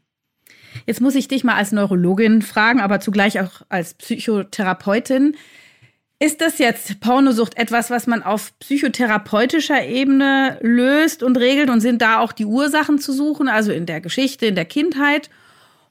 [0.86, 5.36] Jetzt muss ich dich mal als Neurologin fragen, aber zugleich auch als Psychotherapeutin.
[6.24, 12.02] Ist das jetzt Pornosucht etwas, was man auf psychotherapeutischer Ebene löst und regelt und sind
[12.02, 15.30] da auch die Ursachen zu suchen, also in der Geschichte, in der Kindheit?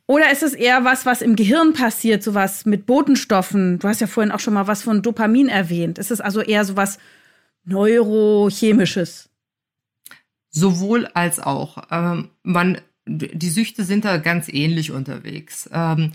[0.07, 3.79] Oder ist es eher was, was im Gehirn passiert, sowas mit Botenstoffen?
[3.79, 5.99] Du hast ja vorhin auch schon mal was von Dopamin erwähnt.
[5.99, 6.99] Ist es also eher sowas
[7.65, 9.29] Neurochemisches?
[10.49, 11.77] Sowohl als auch.
[11.91, 15.69] Ähm, man, die Süchte sind da ganz ähnlich unterwegs.
[15.71, 16.13] Ähm,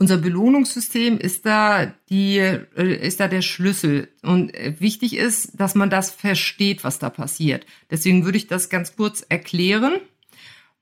[0.00, 4.08] unser Belohnungssystem ist da die, äh, ist da der Schlüssel.
[4.22, 7.66] Und äh, wichtig ist, dass man das versteht, was da passiert.
[7.90, 9.96] Deswegen würde ich das ganz kurz erklären.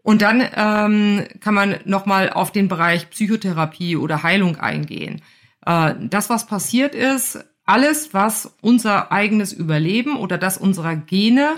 [0.04, 5.20] Und dann ähm, kann man nochmal auf den Bereich Psychotherapie oder Heilung eingehen.
[5.66, 11.56] Äh, das, was passiert ist, alles, was unser eigenes Überleben oder das unserer Gene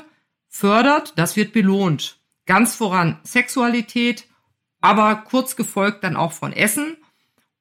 [0.49, 2.21] fördert, das wird belohnt.
[2.47, 4.25] Ganz voran Sexualität,
[4.81, 6.97] aber kurz gefolgt dann auch von Essen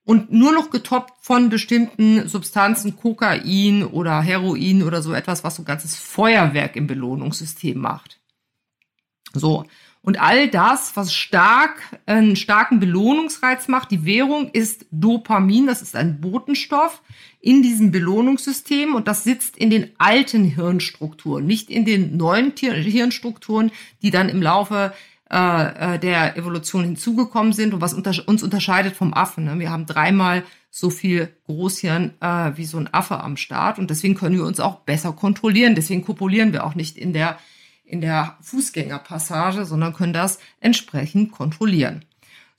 [0.09, 5.61] und nur noch getoppt von bestimmten Substanzen, Kokain oder Heroin oder so etwas, was so
[5.61, 8.19] ein ganzes Feuerwerk im Belohnungssystem macht.
[9.35, 9.65] So.
[10.01, 15.95] Und all das, was stark, einen starken Belohnungsreiz macht, die Währung ist Dopamin, das ist
[15.95, 17.03] ein Botenstoff
[17.39, 23.71] in diesem Belohnungssystem und das sitzt in den alten Hirnstrukturen, nicht in den neuen Hirnstrukturen,
[24.01, 24.97] die dann im Laufe äh,
[25.29, 29.45] äh, der Evolution hinzugekommen sind und was unter uns unterscheidet vom Affen.
[29.45, 29.59] Ne?
[29.59, 34.15] Wir haben dreimal so viel Großhirn äh, wie so ein Affe am Start und deswegen
[34.15, 35.75] können wir uns auch besser kontrollieren.
[35.75, 37.37] Deswegen kopulieren wir auch nicht in der
[37.85, 42.05] in der Fußgängerpassage, sondern können das entsprechend kontrollieren.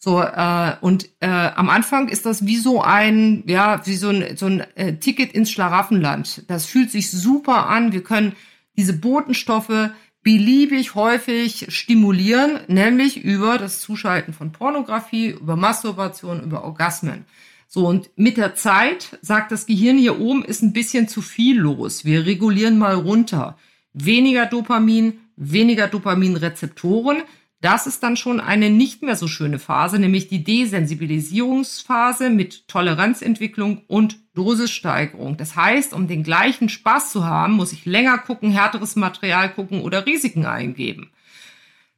[0.02, 4.36] So, äh, und äh, am Anfang ist das wie so ein, ja, wie so ein,
[4.36, 6.44] so ein äh, Ticket ins Schlaraffenland.
[6.48, 7.92] Das fühlt sich super an.
[7.92, 8.32] Wir können
[8.76, 9.90] diese Botenstoffe
[10.30, 17.24] beliebig häufig stimulieren, nämlich über das Zuschalten von Pornografie, über Masturbation, über Orgasmen.
[17.66, 21.58] So, und mit der Zeit sagt das Gehirn hier oben ist ein bisschen zu viel
[21.58, 22.04] los.
[22.04, 23.58] Wir regulieren mal runter
[23.92, 27.22] weniger Dopamin, weniger Dopaminrezeptoren.
[27.60, 33.82] Das ist dann schon eine nicht mehr so schöne Phase, nämlich die Desensibilisierungsphase mit Toleranzentwicklung
[33.86, 35.36] und Dosissteigerung.
[35.36, 39.82] Das heißt, um den gleichen Spaß zu haben, muss ich länger gucken, härteres Material gucken
[39.82, 41.10] oder Risiken eingeben.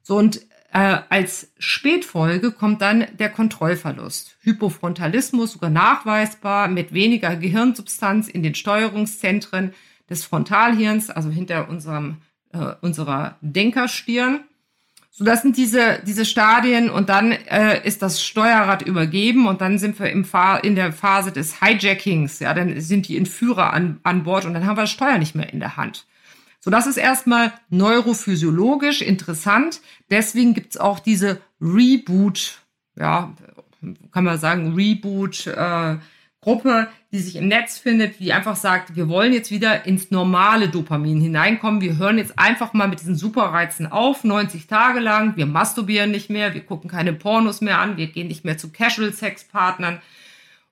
[0.02, 0.40] So und
[0.72, 4.36] äh, als Spätfolge kommt dann der Kontrollverlust.
[4.40, 9.74] Hypofrontalismus sogar nachweisbar mit weniger Gehirnsubstanz in den Steuerungszentren
[10.08, 12.22] des Frontalhirns, also hinter unserem,
[12.52, 14.40] äh, unserer Denkerstirn.
[15.14, 19.78] So, das sind diese, diese Stadien und dann äh, ist das Steuerrad übergeben und dann
[19.78, 22.38] sind wir im Fahr in der Phase des Hijackings.
[22.38, 25.34] Ja, dann sind die Entführer an, an Bord und dann haben wir das Steuer nicht
[25.34, 26.06] mehr in der Hand.
[26.60, 29.82] So, das ist erstmal neurophysiologisch interessant.
[30.10, 32.60] Deswegen gibt's auch diese Reboot,
[32.96, 33.34] ja,
[34.12, 35.96] kann man sagen, Reboot, äh,
[36.42, 40.68] Gruppe, die sich im Netz findet, die einfach sagt, wir wollen jetzt wieder ins normale
[40.68, 41.80] Dopamin hineinkommen.
[41.80, 45.36] Wir hören jetzt einfach mal mit diesen Superreizen auf, 90 Tage lang.
[45.36, 48.72] Wir masturbieren nicht mehr, wir gucken keine Pornos mehr an, wir gehen nicht mehr zu
[48.72, 50.02] Casual-Sex-Partnern.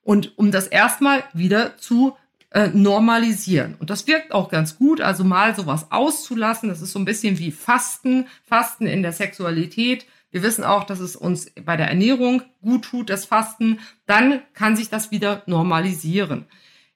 [0.03, 2.17] Und um das erstmal wieder zu
[2.51, 3.77] äh, normalisieren.
[3.79, 6.69] Und das wirkt auch ganz gut, also mal sowas auszulassen.
[6.69, 11.01] Das ist so ein bisschen wie Fasten, Fasten in der Sexualität wir wissen auch, dass
[11.01, 13.81] es uns bei der Ernährung gut tut, das Fasten.
[14.07, 16.47] Dann kann sich das wieder normalisieren.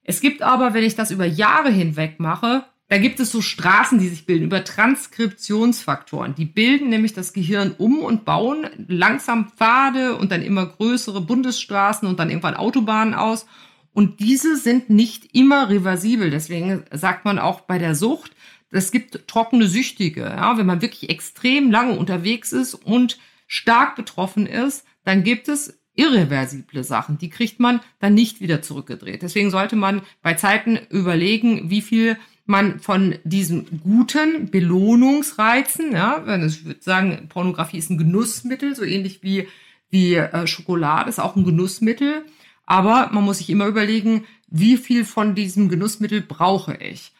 [0.03, 3.97] Es gibt aber, wenn ich das über Jahre hinweg mache, da gibt es so Straßen,
[3.97, 6.35] die sich bilden über Transkriptionsfaktoren.
[6.35, 12.07] Die bilden nämlich das Gehirn um und bauen langsam Pfade und dann immer größere Bundesstraßen
[12.07, 13.47] und dann irgendwann Autobahnen aus.
[13.91, 16.29] Und diese sind nicht immer reversibel.
[16.29, 18.31] Deswegen sagt man auch bei der Sucht,
[18.75, 20.21] es gibt trockene Süchtige.
[20.21, 25.79] Ja, wenn man wirklich extrem lange unterwegs ist und stark betroffen ist, dann gibt es
[25.95, 27.17] irreversible Sachen.
[27.17, 29.21] Die kriegt man dann nicht wieder zurückgedreht.
[29.21, 36.45] Deswegen sollte man bei Zeiten überlegen, wie viel man von diesen guten Belohnungsreizen, ja, wenn
[36.45, 39.47] ich würde sagen, Pornografie ist ein Genussmittel, so ähnlich wie,
[39.89, 42.25] wie äh, Schokolade ist auch ein Genussmittel.
[42.67, 47.14] Aber man muss sich immer überlegen, wie viel von diesem Genussmittel brauche ich.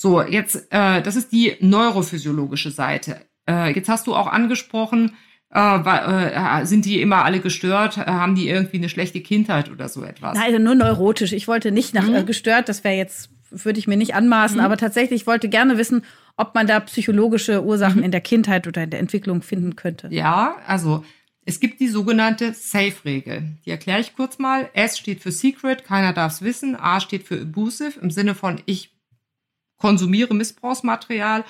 [0.00, 3.16] So, jetzt, äh, das ist die neurophysiologische Seite.
[3.50, 5.16] Äh, jetzt hast du auch angesprochen,
[5.52, 7.98] äh, äh, sind die immer alle gestört?
[7.98, 10.36] Äh, haben die irgendwie eine schlechte Kindheit oder so etwas?
[10.36, 11.32] Nein, also nur neurotisch.
[11.32, 12.26] Ich wollte nicht nach äh, mhm.
[12.26, 14.64] gestört, das wäre jetzt, würde ich mir nicht anmaßen, mhm.
[14.64, 16.04] aber tatsächlich, ich wollte gerne wissen,
[16.36, 18.04] ob man da psychologische Ursachen mhm.
[18.04, 20.06] in der Kindheit oder in der Entwicklung finden könnte.
[20.12, 21.04] Ja, also
[21.44, 23.56] es gibt die sogenannte Safe-Regel.
[23.66, 24.70] Die erkläre ich kurz mal.
[24.74, 26.76] S steht für Secret, keiner darf es wissen.
[26.76, 28.97] A steht für Abusive, im Sinne von ich
[29.78, 31.44] konsumiere Missbrauchsmaterial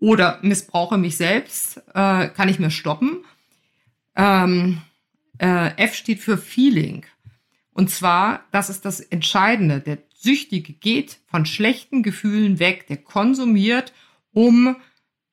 [0.00, 3.24] oder missbrauche mich selbst, äh, kann ich mir stoppen.
[4.16, 4.82] Ähm,
[5.38, 7.04] äh, F steht für Feeling.
[7.72, 9.80] Und zwar, das ist das Entscheidende.
[9.80, 13.92] Der Süchtige geht von schlechten Gefühlen weg, der konsumiert,
[14.32, 14.76] um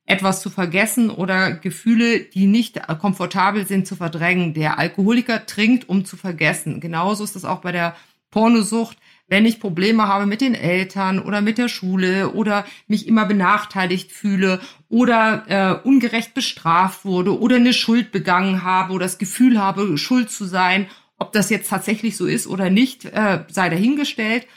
[0.06, 4.56] etwas zu vergessen oder Gefühle, die nicht komfortabel sind, zu verdrängen.
[4.56, 6.80] Der Alkoholiker trinkt, um zu vergessen.
[6.80, 7.96] Genauso ist das auch bei der
[8.32, 8.98] Pornosucht.
[9.30, 14.12] Wenn ich Probleme habe mit den Eltern oder mit der Schule oder mich immer benachteiligt
[14.12, 19.98] fühle oder äh, ungerecht bestraft wurde oder eine Schuld begangen habe oder das Gefühl habe,
[20.00, 20.88] schuld zu sein,
[21.20, 24.48] ob das jetzt tatsächlich so ist oder nicht, äh, sei dahingestellt.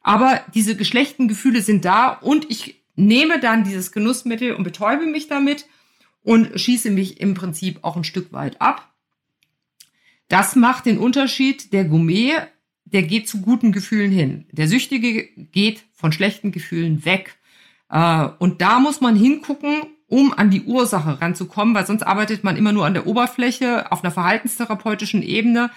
[0.00, 5.28] Aber diese geschlechten Gefühle sind da und ich nehme dann dieses Genussmittel und betäube mich
[5.28, 5.66] damit
[6.22, 8.92] und schieße mich im Prinzip auch ein Stück weit ab.
[10.28, 11.72] Das macht den Unterschied.
[11.74, 12.32] Der Gourmet,
[12.92, 14.46] der geht zu guten Gefühlen hin.
[14.52, 17.36] Der Süchtige geht von schlechten Gefühlen weg.
[17.90, 22.56] Äh, und da muss man hingucken, um an die Ursache ranzukommen, weil sonst arbeitet man
[22.56, 25.70] immer nur an der Oberfläche auf einer verhaltenstherapeutischen Ebene.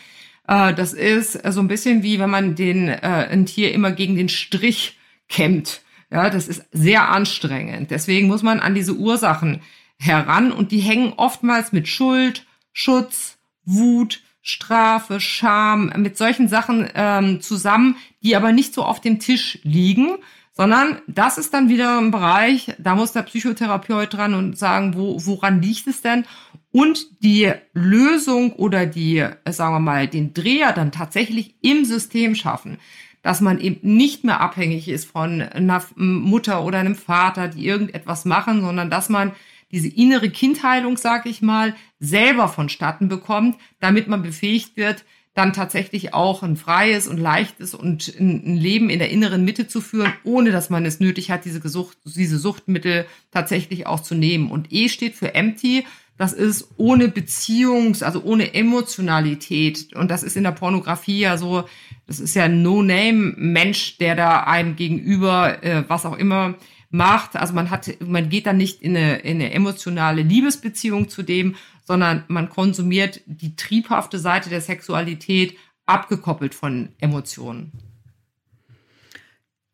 [0.48, 3.00] Äh, das ist so ein bisschen wie wenn man den, äh,
[3.32, 4.98] ein Tier immer gegen den Strich
[5.30, 5.82] kämmt.
[6.12, 7.92] Ja, das ist sehr anstrengend.
[7.92, 9.62] Deswegen muss man an diese Ursachen
[9.98, 17.42] heran und die hängen oftmals mit Schuld, Schutz, Wut, Strafe, Scham, mit solchen Sachen ähm,
[17.42, 20.18] zusammen, die aber nicht so auf dem Tisch liegen,
[20.54, 25.18] sondern das ist dann wieder ein Bereich, da muss der Psychotherapeut dran und sagen, wo,
[25.26, 26.26] woran liegt es denn?
[26.72, 32.36] Und die Lösung oder die, äh, sagen wir mal, den Dreher dann tatsächlich im System
[32.36, 32.78] schaffen
[33.24, 38.24] dass man eben nicht mehr abhängig ist von einer Mutter oder einem Vater, die irgendetwas
[38.24, 39.32] machen, sondern dass man
[39.72, 46.14] diese innere Kindheilung, sag ich mal, selber vonstatten bekommt, damit man befähigt wird, dann tatsächlich
[46.14, 50.52] auch ein freies und leichtes und ein Leben in der inneren Mitte zu führen, ohne
[50.52, 54.50] dass man es nötig hat, diese, Gesucht, diese Suchtmittel tatsächlich auch zu nehmen.
[54.50, 55.86] Und E steht für empty.
[56.18, 59.94] Das ist ohne Beziehungs-, also ohne Emotionalität.
[59.94, 61.66] Und das ist in der Pornografie ja so,
[62.08, 66.56] das ist ja ein No-Name-Mensch, der da einem gegenüber, äh, was auch immer,
[66.90, 67.36] macht.
[67.36, 71.56] Also man hat, man geht dann nicht in eine, in eine emotionale Liebesbeziehung zu dem,
[71.86, 77.72] sondern man konsumiert die triebhafte Seite der Sexualität abgekoppelt von Emotionen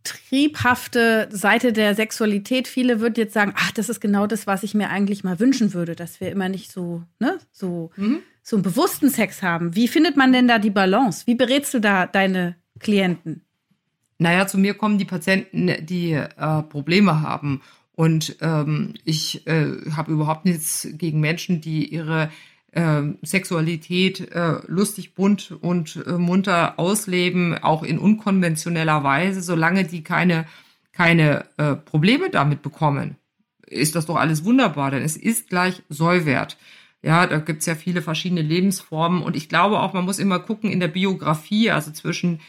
[0.04, 2.68] triebhafte Seite der Sexualität.
[2.68, 5.74] Viele würden jetzt sagen, ach, das ist genau das, was ich mir eigentlich mal wünschen
[5.74, 8.20] würde, dass wir immer nicht so, ne, so, mhm.
[8.42, 9.76] so einen bewussten Sex haben.
[9.76, 11.28] Wie findet man denn da die Balance?
[11.28, 13.44] Wie berätst du da deine Klienten?
[14.18, 17.62] Naja, zu mir kommen die Patienten, die äh, Probleme haben.
[18.02, 22.32] Und ähm, ich äh, habe überhaupt nichts gegen Menschen, die ihre
[22.72, 30.04] äh, Sexualität äh, lustig, bunt und äh, munter ausleben, auch in unkonventioneller Weise, solange die
[30.04, 30.48] keine,
[30.94, 33.18] keine äh, Probleme damit bekommen,
[33.68, 36.58] ist das doch alles wunderbar, denn es ist gleich Sollwert.
[37.04, 40.72] Ja, da gibt's ja viele verschiedene Lebensformen und ich glaube auch, man muss immer gucken
[40.72, 42.40] in der Biografie, also zwischen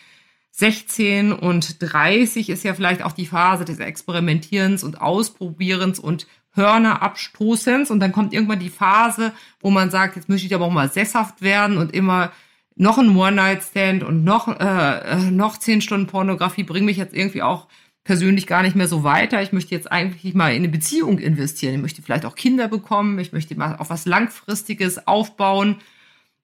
[0.52, 7.00] 16 und 30 ist ja vielleicht auch die Phase des Experimentierens und Ausprobierens und Hörner
[7.02, 10.72] abstoßens und dann kommt irgendwann die Phase, wo man sagt, jetzt möchte ich aber auch
[10.72, 12.32] mal sesshaft werden und immer
[12.76, 17.42] noch ein One-Night-Stand und noch, äh, äh, noch zehn Stunden Pornografie bringen mich jetzt irgendwie
[17.42, 17.68] auch
[18.04, 19.42] persönlich gar nicht mehr so weiter.
[19.42, 21.74] Ich möchte jetzt eigentlich mal in eine Beziehung investieren.
[21.74, 23.18] Ich möchte vielleicht auch Kinder bekommen.
[23.18, 25.76] Ich möchte mal auf was Langfristiges aufbauen.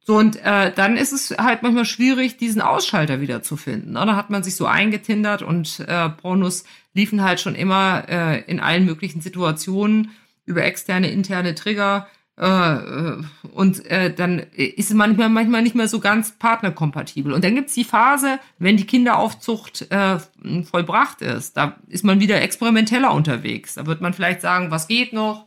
[0.09, 3.93] So, und äh, dann ist es halt manchmal schwierig, diesen Ausschalter wieder zu finden.
[3.93, 4.07] Ne?
[4.07, 8.59] Da hat man sich so eingetindert und äh, Pornos liefen halt schon immer äh, in
[8.59, 10.13] allen möglichen Situationen
[10.47, 12.09] über externe, interne Trigger.
[12.39, 17.35] Äh, äh und äh, dann ist es manchmal, manchmal nicht mehr so ganz partnerkompatibel.
[17.35, 20.21] Und dann gibt's die Phase, wenn die Kinderaufzucht äh,
[20.65, 21.59] vollbracht ist.
[21.59, 23.75] Da ist man wieder experimenteller unterwegs.
[23.75, 25.45] Da wird man vielleicht sagen, was geht noch?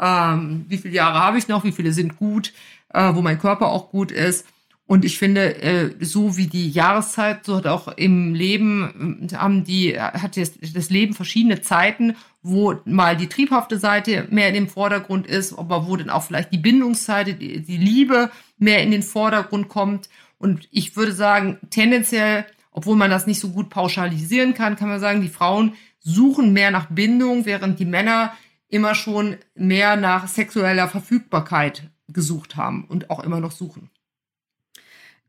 [0.00, 1.64] Ähm, wie viele Jahre habe ich noch?
[1.64, 2.54] Wie viele sind gut?
[2.92, 4.46] Äh, wo mein Körper auch gut ist.
[4.88, 9.62] Und ich finde, äh, so wie die Jahreszeit, so hat auch im Leben, äh, haben
[9.62, 15.26] die, hat das Leben verschiedene Zeiten, wo mal die triebhafte Seite mehr in den Vordergrund
[15.26, 19.68] ist, aber wo dann auch vielleicht die Bindungsseite, die, die Liebe mehr in den Vordergrund
[19.68, 20.08] kommt.
[20.38, 25.00] Und ich würde sagen, tendenziell, obwohl man das nicht so gut pauschalisieren kann, kann man
[25.00, 28.32] sagen, die Frauen suchen mehr nach Bindung, während die Männer
[28.70, 33.90] immer schon mehr nach sexueller Verfügbarkeit gesucht haben und auch immer noch suchen.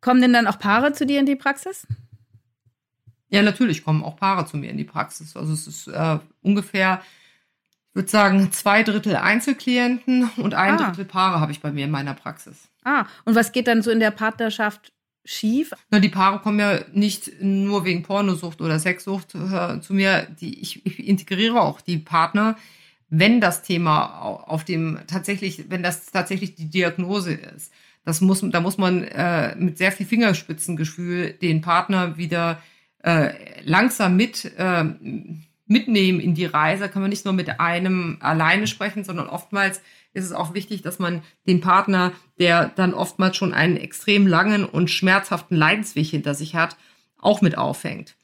[0.02, 1.86] Kommen denn dann auch Paare zu dir in die Praxis?
[3.30, 5.36] Ja, natürlich kommen auch Paare zu mir in die Praxis.
[5.36, 7.02] Also es ist äh, ungefähr,
[7.90, 10.88] ich würde sagen, zwei Drittel Einzelklienten und ein ah.
[10.88, 12.70] Drittel Paare habe ich bei mir in meiner Praxis.
[12.84, 14.94] Ah, und was geht dann so in der Partnerschaft
[15.26, 15.74] schief?
[15.92, 20.28] Na, die Paare kommen ja nicht nur wegen Pornosucht oder Sexsucht äh, zu mir.
[20.40, 22.58] Die, ich, ich integriere auch die Partner
[23.10, 27.74] wenn das Thema auf dem tatsächlich, wenn das tatsächlich die Diagnose ist.
[28.06, 32.62] Das muss, da muss man äh, mit sehr viel Fingerspitzengefühl den Partner wieder
[33.04, 33.32] äh,
[33.64, 34.84] langsam mit, äh,
[35.66, 36.90] mitnehmen in die Reise.
[36.90, 39.82] kann man nicht nur mit einem alleine sprechen, sondern oftmals
[40.14, 44.66] ist es auch wichtig, dass man den Partner, der dann oftmals schon einen extrem langen
[44.66, 46.78] und schmerzhaften Leidensweg hinter sich hat,
[47.20, 48.16] auch mit auffängt.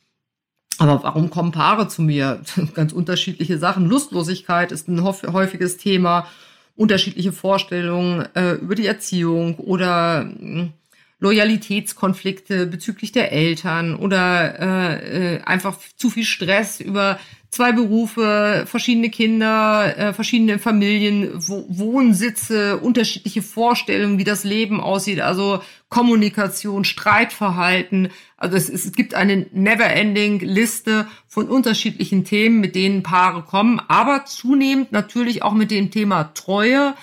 [0.77, 2.41] Aber warum kommen Paare zu mir?
[2.73, 3.85] Ganz unterschiedliche Sachen.
[3.85, 6.27] Lustlosigkeit ist ein häufiges Thema,
[6.75, 10.67] unterschiedliche Vorstellungen äh, über die Erziehung oder äh,
[11.19, 17.19] Loyalitätskonflikte bezüglich der Eltern oder äh, äh, einfach zu viel Stress über
[17.55, 25.21] zwei Berufe, verschiedene Kinder, äh, verschiedene Familien, Wo Wohnsitze, unterschiedliche Vorstellungen, wie das Leben aussieht,
[25.21, 28.09] also Kommunikation, Streitverhalten.
[28.35, 34.25] Also es, es gibt eine never-ending Liste von unterschiedlichen Themen, mit denen Paare kommen, aber
[34.25, 36.93] zunehmend natürlich auch mit dem Thema Treue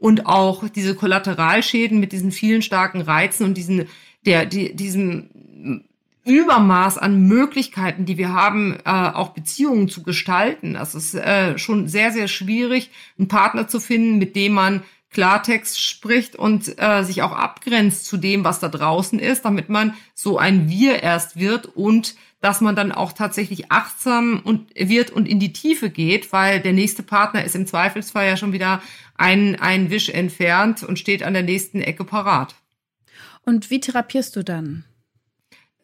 [0.00, 3.86] und auch diese Kollateralschäden mit diesen vielen starken Reizen und diesen
[4.26, 5.84] der die, diesem
[6.24, 10.74] Übermaß an Möglichkeiten, die wir haben, äh, auch Beziehungen zu gestalten.
[10.74, 14.82] Das ist äh, schon sehr, sehr schwierig, einen Partner zu finden, mit dem man
[15.12, 19.94] Klartext spricht und äh, sich auch abgrenzt zu dem, was da draußen ist, damit man
[20.14, 25.26] so ein Wir erst wird und dass man dann auch tatsächlich achtsam und wird und
[25.28, 28.80] in die Tiefe geht, weil der nächste Partner ist im Zweifelsfall ja schon wieder
[29.20, 32.54] ein, ein Wisch entfernt und steht an der nächsten Ecke parat.
[33.42, 34.84] Und wie therapierst du dann?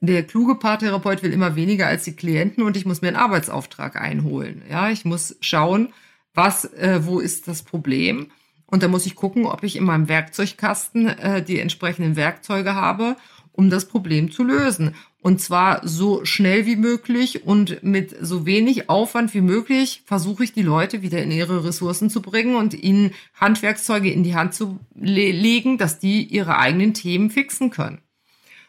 [0.00, 4.00] Der kluge Paartherapeut will immer weniger als die Klienten und ich muss mir einen Arbeitsauftrag
[4.00, 4.62] einholen.
[4.70, 5.92] Ja, ich muss schauen,
[6.32, 8.30] was, äh, wo ist das Problem?
[8.66, 13.16] Und da muss ich gucken, ob ich in meinem Werkzeugkasten äh, die entsprechenden Werkzeuge habe,
[13.52, 14.94] um das Problem zu lösen.
[15.26, 20.52] Und zwar so schnell wie möglich und mit so wenig Aufwand wie möglich versuche ich
[20.52, 24.78] die Leute wieder in ihre Ressourcen zu bringen und ihnen Handwerkszeuge in die Hand zu
[24.94, 27.98] le legen, dass die ihre eigenen Themen fixen können.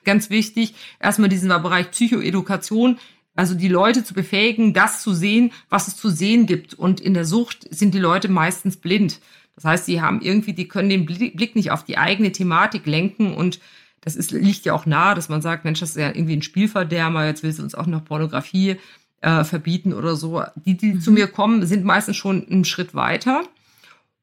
[0.03, 2.97] Ganz wichtig, erstmal diesen Bereich Psychoedukation
[3.35, 6.73] also die Leute zu befähigen, das zu sehen, was es zu sehen gibt.
[6.73, 9.19] Und in der Sucht sind die Leute meistens blind.
[9.53, 13.35] Das heißt, sie haben irgendwie, die können den Blick nicht auf die eigene Thematik lenken
[13.35, 13.59] und
[14.01, 16.41] das ist, liegt ja auch nahe, dass man sagt, Mensch, das ist ja irgendwie ein
[16.41, 18.77] Spielverderber, jetzt will sie uns auch noch Pornografie
[19.21, 20.43] äh, verbieten oder so.
[20.55, 21.01] Die, die mhm.
[21.01, 23.43] zu mir kommen, sind meistens schon einen Schritt weiter.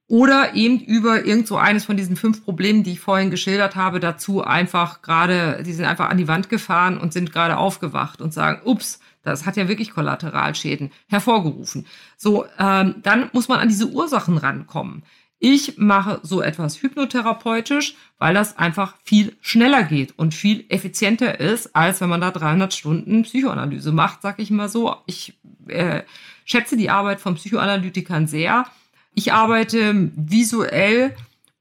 [0.07, 4.01] Oder eben über irgend so eines von diesen fünf Problemen, die ich vorhin geschildert habe,
[4.01, 8.35] dazu einfach gerade, die sind einfach an die Wand gefahren und sind gerade aufgewacht und
[8.35, 11.87] sagen, ups, das hat ja wirklich Kollateralschäden hervorgerufen.
[12.19, 15.05] So, ähm, dann muss man an diese Ursachen rankommen.
[15.39, 21.77] Ich mache so etwas hypnotherapeutisch, weil das einfach viel schneller geht und viel effizienter ist,
[21.77, 24.97] als wenn man da 300 Stunden Psychoanalyse macht, sag ich mal so.
[25.07, 25.35] Ich
[25.69, 26.03] äh,
[26.45, 28.67] schätze die Arbeit von Psychoanalytikern sehr.
[29.15, 31.15] Ich arbeite visuell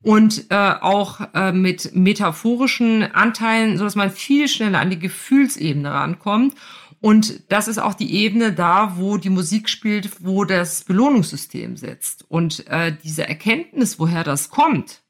[0.03, 5.89] und äh, auch äh, mit metaphorischen Anteilen, so dass man viel schneller an die Gefühlsebene
[5.91, 6.55] rankommt.
[7.04, 12.24] Und das ist auch die Ebene da, wo die Musik spielt, wo das Belohnungssystem sitzt.
[12.30, 15.01] Und äh, diese Erkenntnis, woher das kommt,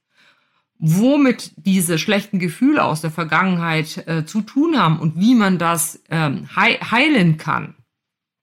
[0.80, 6.02] womit diese schlechten Gefühle aus der Vergangenheit äh, zu tun haben und wie man das
[6.10, 7.76] ähm, heilen kann.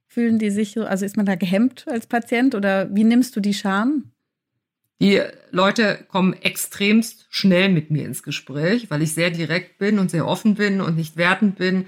[0.06, 3.54] Fühlen die sich, also ist man da gehemmt als Patient oder wie nimmst du die
[3.54, 4.12] Scham?
[5.00, 10.12] Die Leute kommen extremst schnell mit mir ins Gespräch, weil ich sehr direkt bin und
[10.12, 11.86] sehr offen bin und nicht wertend bin.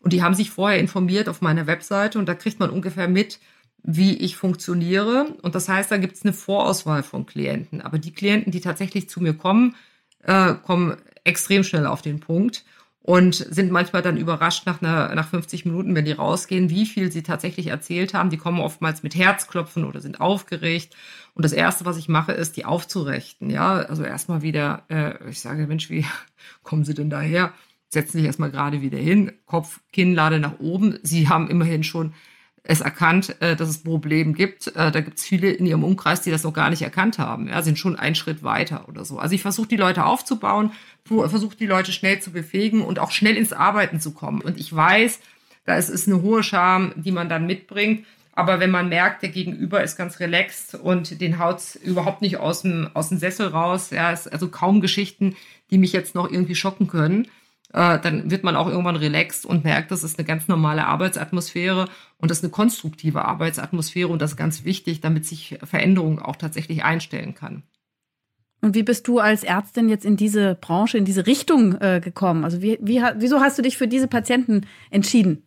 [0.00, 3.38] Und die haben sich vorher informiert auf meiner Webseite und da kriegt man ungefähr mit,
[3.82, 5.34] wie ich funktioniere.
[5.42, 7.80] Und das heißt, da gibt es eine Vorauswahl von Klienten.
[7.80, 9.76] Aber die Klienten, die tatsächlich zu mir kommen,
[10.22, 12.64] äh, kommen extrem schnell auf den Punkt
[13.02, 17.10] und sind manchmal dann überrascht nach, einer, nach 50 Minuten, wenn die rausgehen, wie viel
[17.10, 18.30] sie tatsächlich erzählt haben.
[18.30, 20.94] Die kommen oftmals mit Herzklopfen oder sind aufgeregt.
[21.34, 23.48] Und das Erste, was ich mache, ist, die aufzurechten.
[23.48, 26.04] Ja, also erstmal wieder, äh, ich sage, Mensch, wie
[26.62, 27.52] kommen Sie denn daher?
[27.90, 30.98] Setzen sich erstmal gerade wieder hin, Kopf, Kinnlade nach oben.
[31.02, 32.14] Sie haben immerhin schon
[32.62, 34.68] es erkannt, äh, dass es ein Problem gibt.
[34.68, 37.48] Äh, da gibt es viele in ihrem Umkreis, die das noch gar nicht erkannt haben.
[37.48, 39.18] Ja, sind schon einen Schritt weiter oder so.
[39.18, 40.72] Also ich versuche die Leute aufzubauen,
[41.04, 44.40] versuche die Leute schnell zu befähigen und auch schnell ins Arbeiten zu kommen.
[44.42, 45.20] Und ich weiß,
[45.64, 48.06] da ist es eine hohe Scham, die man dann mitbringt.
[48.32, 52.62] Aber wenn man merkt, der Gegenüber ist ganz relaxed und den haut überhaupt nicht aus
[52.62, 55.34] dem, aus dem Sessel raus, ja, ist also kaum Geschichten,
[55.70, 57.26] die mich jetzt noch irgendwie schocken können,
[57.72, 61.88] äh, dann wird man auch irgendwann relaxed und merkt, das ist eine ganz normale Arbeitsatmosphäre
[62.18, 66.36] und das ist eine konstruktive Arbeitsatmosphäre und das ist ganz wichtig, damit sich Veränderung auch
[66.36, 67.62] tatsächlich einstellen kann.
[68.62, 72.44] Und wie bist du als Ärztin jetzt in diese Branche, in diese Richtung äh, gekommen?
[72.44, 75.44] Also wie, wie, wieso hast du dich für diese Patienten entschieden?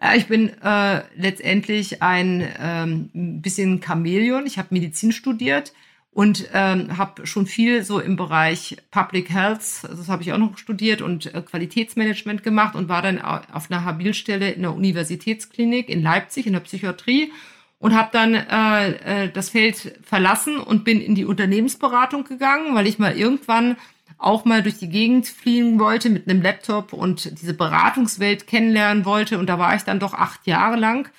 [0.00, 4.44] Ja, ich bin äh, letztendlich ein ähm, bisschen Chamäleon.
[4.44, 5.72] Ich habe Medizin studiert
[6.16, 10.56] und ähm, habe schon viel so im Bereich Public Health, das habe ich auch noch
[10.56, 16.02] studiert und äh, Qualitätsmanagement gemacht und war dann auf einer Habilstelle in der Universitätsklinik in
[16.02, 17.32] Leipzig in der Psychiatrie
[17.78, 22.86] und habe dann äh, äh, das Feld verlassen und bin in die Unternehmensberatung gegangen, weil
[22.86, 23.76] ich mal irgendwann
[24.16, 29.38] auch mal durch die Gegend fliegen wollte mit einem Laptop und diese Beratungswelt kennenlernen wollte.
[29.38, 31.10] Und da war ich dann doch acht Jahre lang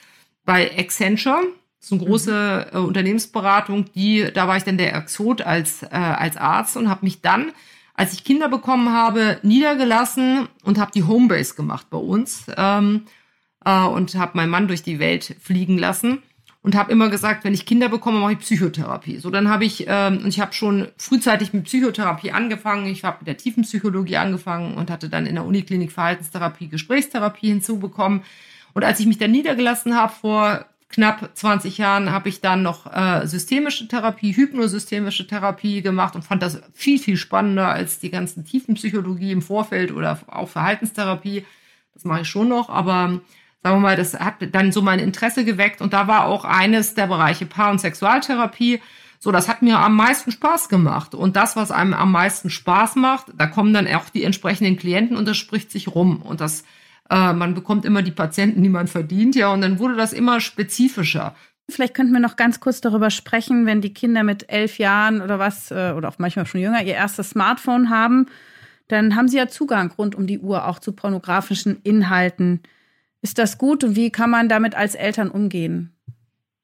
[0.43, 1.43] bei Accenture
[1.87, 6.37] so eine große äh, Unternehmensberatung, die, da war ich dann der Exot als, äh, als
[6.37, 7.51] Arzt und habe mich dann,
[7.93, 13.03] als ich Kinder bekommen habe, niedergelassen und habe die Homebase gemacht bei uns ähm,
[13.65, 16.21] äh, und habe meinen Mann durch die Welt fliegen lassen
[16.61, 19.19] und habe immer gesagt, wenn ich Kinder bekomme, mache ich Psychotherapie.
[19.19, 22.87] So, dann habe ich, ähm, und ich habe schon frühzeitig mit Psychotherapie angefangen.
[22.87, 28.23] Ich habe mit der Tiefenpsychologie angefangen und hatte dann in der Uniklinik Verhaltenstherapie, Gesprächstherapie hinzubekommen.
[28.73, 32.91] Und als ich mich dann niedergelassen habe vor knapp 20 Jahren habe ich dann noch
[32.91, 38.45] äh, systemische Therapie, hypnosystemische Therapie gemacht und fand das viel, viel spannender als die ganzen
[38.45, 41.45] Tiefenpsychologie im Vorfeld oder auch Verhaltenstherapie.
[41.93, 43.19] Das mache ich schon noch, aber
[43.63, 46.93] sagen wir mal, das hat dann so mein Interesse geweckt und da war auch eines
[46.93, 48.81] der Bereiche Paar- und Sexualtherapie.
[49.19, 51.15] So, das hat mir am meisten Spaß gemacht.
[51.15, 55.17] Und das, was einem am meisten Spaß macht, da kommen dann auch die entsprechenden Klienten
[55.17, 56.21] und das spricht sich rum.
[56.21, 56.63] Und das
[57.09, 60.39] äh, man bekommt immer die Patienten, die man verdient, ja, und dann wurde das immer
[60.39, 61.35] spezifischer.
[61.69, 65.37] Vielleicht könnten wir noch ganz kurz darüber sprechen, wenn die Kinder mit elf Jahren oder
[65.37, 68.27] was, äh, oder auch manchmal schon jünger, ihr erstes Smartphone haben,
[68.87, 72.61] dann haben sie ja Zugang rund um die Uhr auch zu pornografischen Inhalten.
[73.21, 75.91] Ist das gut und wie kann man damit als Eltern umgehen?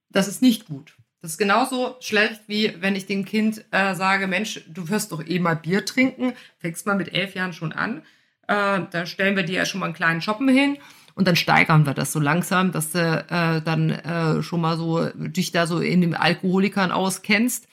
[0.09, 0.95] Das ist nicht gut.
[1.21, 5.25] Das ist genauso schlecht, wie wenn ich dem Kind äh, sage, Mensch, du wirst doch
[5.25, 8.03] eh mal Bier trinken, fängst mal mit elf Jahren schon an.
[8.47, 10.77] Äh, da stellen wir dir ja schon mal einen kleinen Shoppen hin
[11.15, 15.09] und dann steigern wir das so langsam, dass du äh, dann äh, schon mal so
[15.15, 17.67] dich da so in den Alkoholikern auskennst.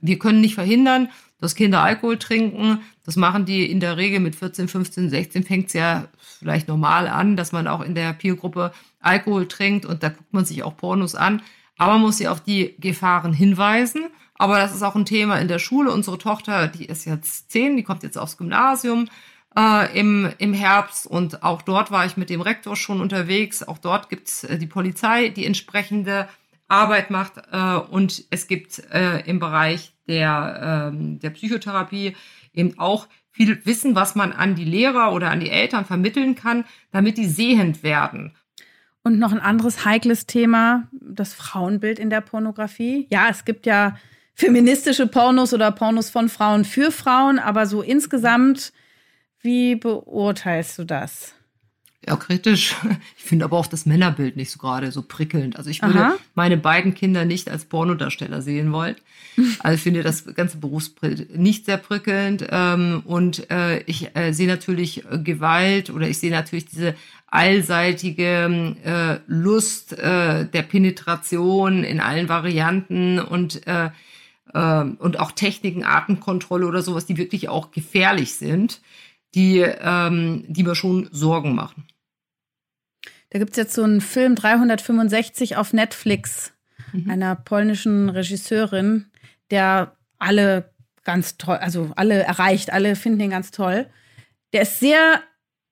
[0.00, 1.08] Wir können nicht verhindern,
[1.40, 2.80] dass Kinder Alkohol trinken.
[3.04, 6.06] Das machen die in der Regel mit 14, 15, 16 fängt es ja
[6.38, 10.44] vielleicht normal an, dass man auch in der Peergruppe Alkohol trinkt und da guckt man
[10.44, 11.42] sich auch Pornos an.
[11.78, 14.06] Aber man muss sie auf die Gefahren hinweisen.
[14.34, 15.92] Aber das ist auch ein Thema in der Schule.
[15.92, 19.08] Unsere Tochter, die ist jetzt zehn, die kommt jetzt aufs Gymnasium
[19.56, 23.62] äh, im, im Herbst und auch dort war ich mit dem Rektor schon unterwegs.
[23.62, 26.28] Auch dort gibt's äh, die Polizei, die entsprechende
[26.68, 32.16] Arbeit macht äh, und es gibt äh, im Bereich der, ähm, der Psychotherapie
[32.54, 36.64] eben auch viel Wissen, was man an die Lehrer oder an die Eltern vermitteln kann,
[36.90, 38.34] damit die sehend werden.
[39.04, 43.06] Und noch ein anderes heikles Thema, das Frauenbild in der Pornografie.
[43.10, 43.96] Ja, es gibt ja
[44.34, 48.72] feministische Pornos oder Pornos von Frauen für Frauen, aber so insgesamt
[49.42, 51.34] wie beurteilst du das?
[52.06, 52.74] Ja, kritisch.
[53.16, 55.56] Ich finde aber auch das Männerbild nicht so gerade so prickelnd.
[55.56, 56.16] Also ich würde Aha.
[56.34, 58.96] meine beiden Kinder nicht als Pornodarsteller sehen wollen.
[59.60, 62.46] Also ich finde das ganze Berufsbild nicht sehr prickelnd.
[62.50, 66.94] Ähm, und äh, ich äh, sehe natürlich Gewalt oder ich sehe natürlich diese
[67.28, 73.62] allseitige äh, Lust der Penetration in allen Varianten und
[74.54, 78.82] und auch Techniken, Artenkontrolle oder sowas, die wirklich auch gefährlich sind
[79.34, 81.86] die, ähm, die mir schon Sorgen machen.
[83.30, 86.52] Da gibt es jetzt so einen Film 365 auf Netflix
[86.92, 87.10] mhm.
[87.10, 89.06] einer polnischen Regisseurin,
[89.50, 90.70] der alle
[91.04, 93.86] ganz toll, also alle erreicht, alle finden ihn ganz toll.
[94.52, 95.20] Der ist sehr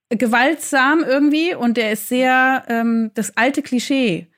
[0.09, 4.29] gewaltsam irgendwie und der ist sehr ähm, das alte Klischee.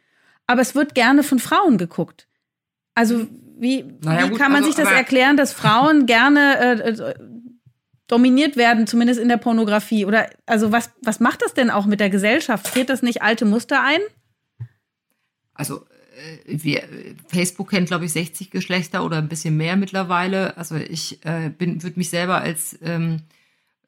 [0.46, 2.28] Aber es wird gerne von Frauen geguckt.
[2.94, 6.90] Also wie, naja, wie gut, kann man also, sich das erklären, dass Frauen gerne äh,
[6.90, 7.14] äh
[8.12, 10.04] dominiert werden, zumindest in der Pornografie?
[10.04, 12.68] Oder also was, was macht das denn auch mit der Gesellschaft?
[12.68, 14.00] Friert das nicht alte Muster ein?
[15.54, 15.86] Also
[16.16, 16.82] äh, wir,
[17.26, 20.56] Facebook kennt, glaube ich, 60 Geschlechter oder ein bisschen mehr mittlerweile.
[20.56, 23.22] Also ich äh, würde mich selber als ähm,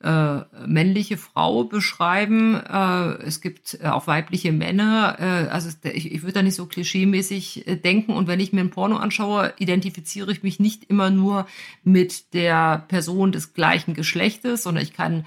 [0.05, 2.57] äh, männliche Frau beschreiben.
[2.57, 5.16] Äh, es gibt äh, auch weibliche Männer.
[5.18, 8.12] Äh, also ich, ich würde da nicht so klischeemäßig äh, denken.
[8.12, 11.46] Und wenn ich mir ein Porno anschaue, identifiziere ich mich nicht immer nur
[11.84, 15.24] mit der Person des gleichen Geschlechtes, sondern ich kann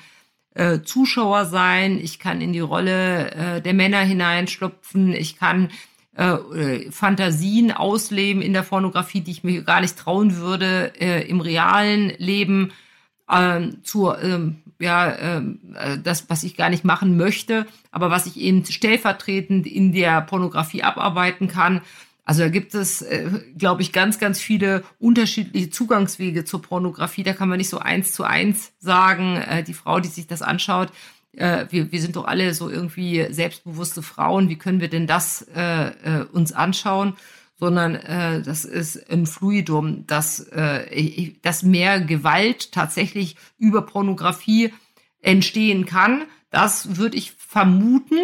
[0.53, 5.69] äh, Zuschauer sein, ich kann in die Rolle äh, der Männer hineinschlupfen, ich kann
[6.15, 11.41] äh, Fantasien ausleben in der Pornografie, die ich mir gar nicht trauen würde, äh, im
[11.41, 12.73] realen Leben
[13.31, 18.25] ähm, zu ähm, ja, ähm, äh, das, was ich gar nicht machen möchte, aber was
[18.25, 21.81] ich eben stellvertretend in der Pornografie abarbeiten kann.
[22.25, 27.23] Also da gibt es, äh, glaube ich, ganz, ganz viele unterschiedliche Zugangswege zur Pornografie.
[27.23, 30.41] Da kann man nicht so eins zu eins sagen, äh, die Frau, die sich das
[30.41, 30.91] anschaut,
[31.37, 35.47] äh, wir, wir sind doch alle so irgendwie selbstbewusste Frauen, wie können wir denn das
[35.55, 37.15] äh, äh, uns anschauen?
[37.59, 44.73] Sondern äh, das ist ein Fluidum, dass, äh, dass mehr Gewalt tatsächlich über Pornografie
[45.21, 46.25] entstehen kann.
[46.51, 48.19] Das würde ich vermuten.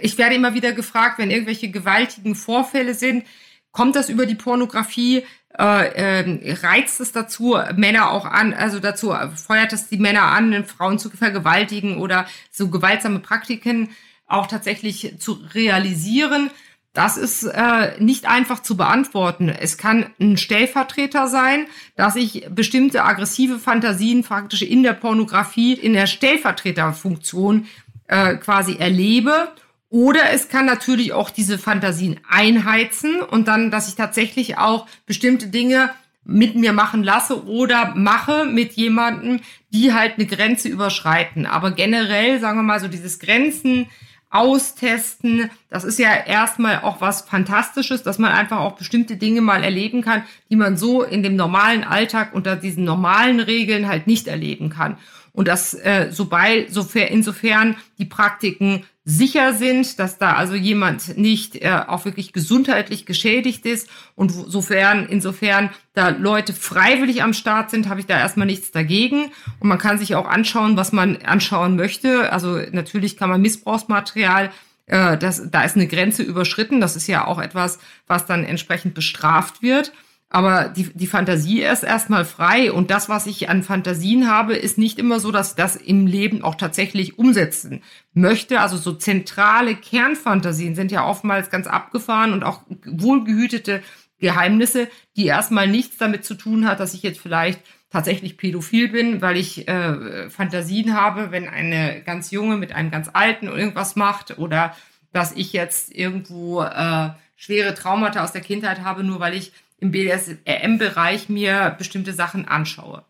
[0.00, 3.24] Ich werde immer wieder gefragt, wenn irgendwelche gewaltigen Vorfälle sind,
[3.70, 5.24] kommt das über die Pornografie?
[5.58, 10.64] Äh, äh, reizt es dazu, Männer auch an, also dazu feuert es die Männer an,
[10.64, 13.90] Frauen zu vergewaltigen oder so gewaltsame Praktiken
[14.26, 16.50] auch tatsächlich zu realisieren.
[16.92, 19.48] Das ist äh, nicht einfach zu beantworten.
[19.48, 21.66] Es kann ein Stellvertreter sein,
[21.96, 27.66] dass ich bestimmte aggressive Fantasien faktisch in der Pornografie, in der Stellvertreterfunktion
[28.08, 29.48] äh, quasi erlebe.
[29.88, 35.48] Oder es kann natürlich auch diese Fantasien einheizen und dann, dass ich tatsächlich auch bestimmte
[35.48, 35.90] Dinge
[36.24, 39.40] mit mir machen lasse oder mache mit jemandem,
[39.70, 41.46] die halt eine Grenze überschreiten.
[41.46, 43.86] Aber generell, sagen wir mal so, dieses Grenzen
[44.32, 45.50] austesten.
[45.68, 50.02] Das ist ja erstmal auch was Fantastisches, dass man einfach auch bestimmte Dinge mal erleben
[50.02, 54.70] kann, die man so in dem normalen Alltag unter diesen normalen Regeln halt nicht erleben
[54.70, 54.96] kann.
[55.32, 61.56] Und das, äh, sobald, sofern, insofern die Praktiken sicher sind, dass da also jemand nicht
[61.56, 67.88] äh, auch wirklich gesundheitlich geschädigt ist und sofern, insofern da Leute freiwillig am Start sind,
[67.88, 69.32] habe ich da erstmal nichts dagegen.
[69.58, 72.32] Und man kann sich auch anschauen, was man anschauen möchte.
[72.32, 74.50] Also natürlich kann man Missbrauchsmaterial
[74.86, 76.80] äh, das, da ist eine Grenze überschritten.
[76.80, 79.92] Das ist ja auch etwas, was dann entsprechend bestraft wird.
[80.34, 84.78] Aber die, die Fantasie ist erstmal frei und das, was ich an Fantasien habe, ist
[84.78, 87.82] nicht immer so, dass das im Leben auch tatsächlich umsetzen
[88.14, 88.60] möchte.
[88.60, 93.82] Also so zentrale Kernfantasien sind ja oftmals ganz abgefahren und auch wohlgehütete
[94.20, 97.60] Geheimnisse, die erstmal nichts damit zu tun hat, dass ich jetzt vielleicht
[97.90, 103.10] tatsächlich pädophil bin, weil ich äh, Fantasien habe, wenn eine ganz junge mit einem ganz
[103.12, 104.74] alten irgendwas macht oder
[105.12, 109.52] dass ich jetzt irgendwo äh, schwere Traumata aus der Kindheit habe, nur weil ich
[109.82, 113.02] im BDSM-Bereich mir bestimmte Sachen anschaue.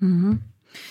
[0.00, 0.42] Mhm.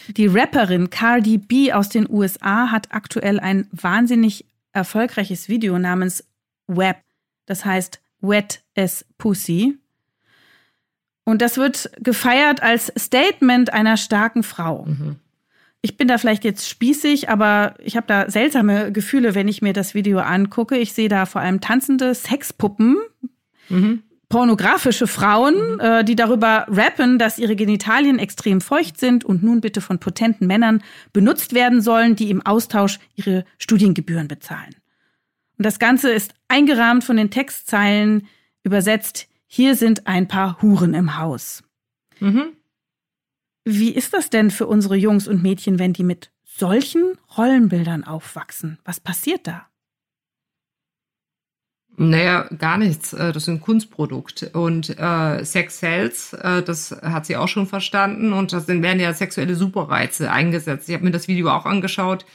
[0.08, 6.24] Die Rapperin Cardi B aus den USA hat aktuell ein wahnsinnig erfolgreiches Video namens
[6.68, 6.98] Web.
[7.46, 9.78] Das heißt Wet as Pussy.
[11.26, 14.86] Und das wird gefeiert als Statement einer starken Frau.
[14.86, 15.18] Mhm.
[15.82, 19.74] Ich bin da vielleicht jetzt spießig, aber ich habe da seltsame Gefühle, wenn ich mir
[19.74, 20.78] das Video angucke.
[20.78, 22.98] Ich sehe da vor allem tanzende Sexpuppen.
[23.70, 24.02] Mhm
[24.34, 29.80] pornografische Frauen, äh, die darüber rappen, dass ihre Genitalien extrem feucht sind und nun bitte
[29.80, 30.82] von potenten Männern
[31.12, 34.74] benutzt werden sollen, die im Austausch ihre Studiengebühren bezahlen.
[35.60, 38.26] Und das Ganze ist eingerahmt von den Textzeilen
[38.64, 41.62] übersetzt, hier sind ein paar Huren im Haus.
[42.20, 42.54] Mhm.
[43.66, 48.80] Wie ist das denn für unsere Jungs und Mädchen, wenn die mit solchen Rollenbildern aufwachsen?
[48.84, 49.68] Was passiert da?
[51.96, 53.14] Naja, gar nichts.
[53.14, 54.50] Äh, das ist ein Kunstprodukt.
[54.54, 58.34] Und äh, Sex sells, äh, das hat sie auch schon verstanden.
[58.34, 60.90] Und das werden ja sexuelle Superreize eingesetzt.
[60.90, 62.26] Ich habe mir das Video auch angeschaut.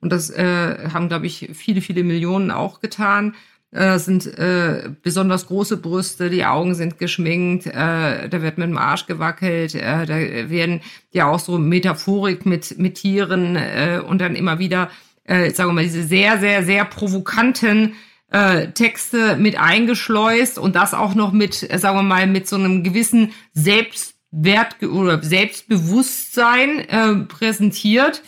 [0.00, 3.34] Und das äh, haben, glaube ich, viele, viele Millionen auch getan.
[3.72, 8.76] Äh, sind äh, besonders große Brüste, die Augen sind geschminkt, äh, da wird mit dem
[8.76, 10.80] Arsch gewackelt, äh, da werden
[11.12, 14.90] ja auch so Metaphorik mit, mit Tieren äh, und dann immer wieder,
[15.22, 17.94] äh, sagen wir mal, diese sehr, sehr, sehr provokanten
[18.30, 22.56] äh, Texte mit eingeschleust und das auch noch mit, äh, sagen wir mal, mit so
[22.56, 28.22] einem gewissen Selbstwert oder Selbstbewusstsein äh, präsentiert.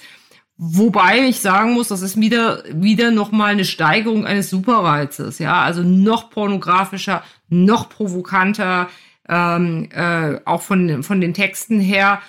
[0.56, 5.82] Wobei ich sagen muss, das ist wieder, wieder nochmal eine Steigerung eines Superreizes, ja, also
[5.82, 8.88] noch pornografischer, noch provokanter,
[9.28, 12.20] ähm, äh, auch von, von den Texten her.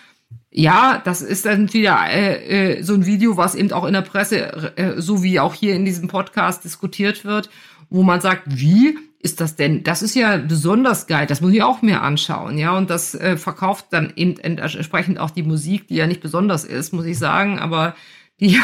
[0.56, 4.02] Ja, das ist dann wieder äh, äh, so ein Video, was eben auch in der
[4.02, 7.50] Presse, äh, so wie auch hier in diesem Podcast diskutiert wird,
[7.90, 9.84] wo man sagt, wie ist das denn?
[9.84, 12.78] Das ist ja besonders geil, das muss ich auch mir anschauen, ja.
[12.78, 16.94] Und das äh, verkauft dann eben entsprechend auch die Musik, die ja nicht besonders ist,
[16.94, 17.96] muss ich sagen, aber
[18.40, 18.60] die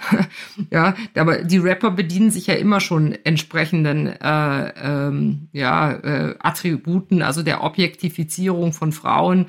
[0.70, 7.22] ja, aber die Rapper bedienen sich ja immer schon entsprechenden äh, ähm, ja, äh, Attributen,
[7.22, 9.46] also der Objektifizierung von Frauen,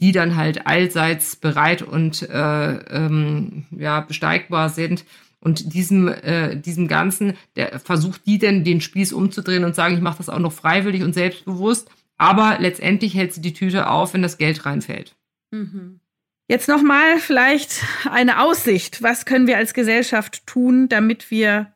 [0.00, 5.04] die dann halt allseits bereit und äh, ähm, ja, besteigbar sind.
[5.40, 10.00] Und diesem, äh, diesem Ganzen, der versucht die denn den Spieß umzudrehen und sagen, ich
[10.02, 11.90] mache das auch noch freiwillig und selbstbewusst.
[12.18, 15.16] Aber letztendlich hält sie die Tüte auf, wenn das Geld reinfällt.
[15.50, 16.00] Mhm.
[16.48, 19.02] Jetzt nochmal vielleicht eine Aussicht.
[19.02, 21.72] Was können wir als Gesellschaft tun, damit wir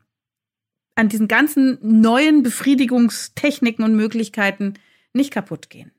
[0.97, 4.75] an diesen ganzen neuen Befriedigungstechniken und Möglichkeiten
[5.13, 5.93] nicht kaputt gehen?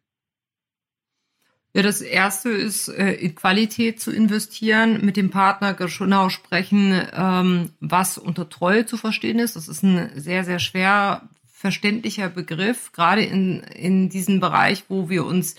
[1.76, 7.72] Ja, das erste ist, äh, in Qualität zu investieren, mit dem Partner genau sprechen, ähm,
[7.82, 9.58] was unter Treue zu verstehen ist.
[9.58, 15.26] Das ist ein sehr, sehr schwer verständlicher Begriff, gerade in, in diesem Bereich, wo wir
[15.26, 15.56] uns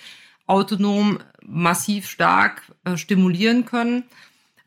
[0.47, 4.05] autonom massiv stark äh, stimulieren können,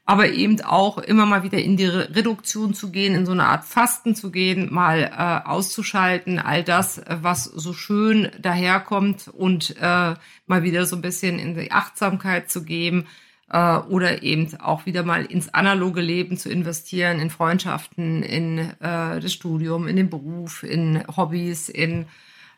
[0.09, 3.63] aber eben auch immer mal wieder in die Reduktion zu gehen, in so eine Art
[3.63, 10.15] Fasten zu gehen, mal äh, auszuschalten, all das, was so schön daherkommt und äh,
[10.47, 13.05] mal wieder so ein bisschen in die Achtsamkeit zu geben
[13.51, 19.19] äh, oder eben auch wieder mal ins analoge Leben zu investieren, in Freundschaften, in äh,
[19.19, 22.07] das Studium, in den Beruf, in Hobbys, in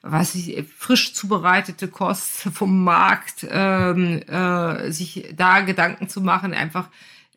[0.02, 6.88] was ich, frisch zubereitete Kost vom Markt, ähm, äh, sich da Gedanken zu machen, einfach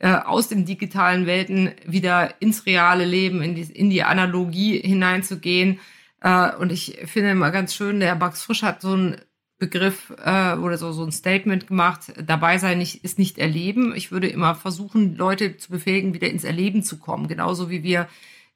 [0.04, 5.80] äh, aus den digitalen Welten wieder ins reale Leben, in die, in die Analogie hineinzugehen.
[6.20, 9.16] Äh, und ich finde immer ganz schön, der Max Frisch hat so ein
[9.58, 13.94] Begriff äh, oder so, so ein Statement gemacht, dabei sein nicht, ist nicht erleben.
[13.96, 17.26] Ich würde immer versuchen, Leute zu befähigen, wieder ins Erleben zu kommen.
[17.26, 18.06] Genauso wie wir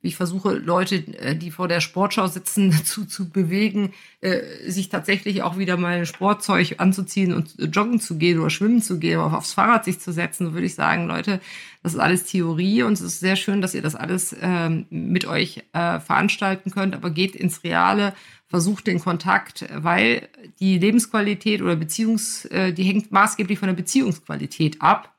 [0.00, 4.88] wie ich versuche, Leute, äh, die vor der Sportschau sitzen, dazu zu bewegen, äh, sich
[4.88, 9.36] tatsächlich auch wieder mal Sportzeug anzuziehen und joggen zu gehen oder schwimmen zu gehen oder
[9.36, 11.40] aufs Fahrrad sich zu setzen, so würde ich sagen, Leute,
[11.82, 15.26] das ist alles Theorie und es ist sehr schön, dass ihr das alles ähm, mit
[15.26, 18.14] euch äh, veranstalten könnt, aber geht ins Reale,
[18.46, 20.28] versucht den Kontakt, weil
[20.58, 25.14] die Lebensqualität oder Beziehungs, die hängt maßgeblich von der Beziehungsqualität ab.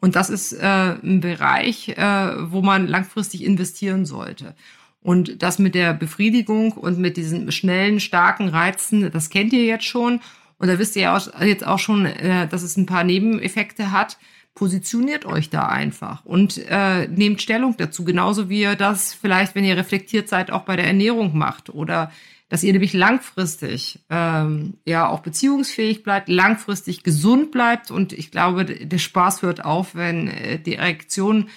[0.00, 4.54] Und das ist äh, ein Bereich, äh, wo man langfristig investieren sollte.
[5.02, 9.84] Und das mit der Befriedigung und mit diesen schnellen, starken Reizen, das kennt ihr jetzt
[9.84, 10.20] schon.
[10.58, 14.18] Und da wisst ihr ja jetzt auch schon, äh, dass es ein paar Nebeneffekte hat.
[14.54, 19.66] Positioniert euch da einfach und äh, nehmt Stellung dazu, genauso wie ihr das vielleicht, wenn
[19.66, 22.10] ihr reflektiert seid, auch bei der Ernährung macht oder
[22.48, 28.64] dass ihr nämlich langfristig ähm, ja auch beziehungsfähig bleibt, langfristig gesund bleibt und ich glaube,
[28.64, 31.48] der Spaß hört auf, wenn äh, die Erektion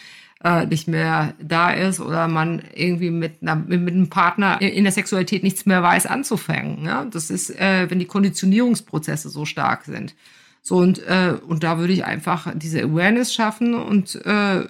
[0.43, 4.93] äh, nicht mehr da ist oder man irgendwie mit, einer, mit einem Partner in der
[4.93, 6.85] Sexualität nichts mehr weiß anzufangen.
[6.85, 7.05] Ja?
[7.05, 10.15] Das ist, äh, wenn die Konditionierungsprozesse so stark sind.
[10.61, 14.67] So und äh, und da würde ich einfach diese Awareness schaffen und äh,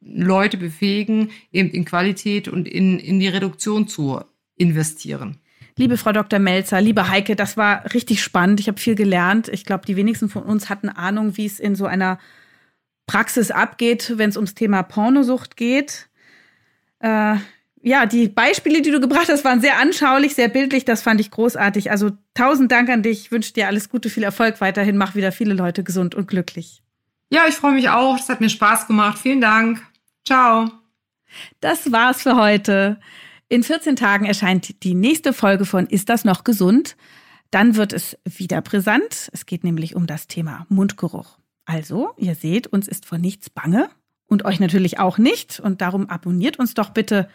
[0.00, 4.20] Leute befähigen, eben in Qualität und in, in die Reduktion zu
[4.58, 5.38] investieren.
[5.76, 6.40] Liebe Frau Dr.
[6.40, 8.58] Melzer, liebe Heike, das war richtig spannend.
[8.58, 9.48] Ich habe viel gelernt.
[9.48, 12.18] Ich glaube, die wenigsten von uns hatten Ahnung, wie es in so einer
[13.06, 16.08] Praxis abgeht, wenn es ums Thema Pornosucht geht.
[16.98, 17.36] Äh,
[17.80, 20.84] ja, die Beispiele, die du gebracht hast, waren sehr anschaulich, sehr bildlich.
[20.84, 21.90] Das fand ich großartig.
[21.90, 23.20] Also tausend Dank an dich.
[23.20, 24.96] Ich wünsche dir alles Gute, viel Erfolg weiterhin.
[24.96, 26.82] Mach wieder viele Leute gesund und glücklich.
[27.30, 28.18] Ja, ich freue mich auch.
[28.18, 29.18] Es hat mir Spaß gemacht.
[29.18, 29.80] Vielen Dank.
[30.26, 30.70] Ciao.
[31.60, 32.98] Das war's für heute.
[33.50, 36.96] In 14 Tagen erscheint die nächste Folge von Ist das noch gesund?
[37.50, 39.30] Dann wird es wieder brisant.
[39.32, 41.38] Es geht nämlich um das Thema Mundgeruch.
[41.64, 43.88] Also, ihr seht, uns ist vor nichts bange
[44.26, 45.60] und euch natürlich auch nicht.
[45.60, 47.30] Und darum abonniert uns doch bitte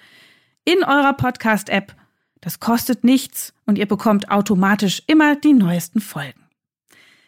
[0.66, 1.96] in eurer Podcast-App.
[2.42, 6.42] Das kostet nichts und ihr bekommt automatisch immer die neuesten Folgen.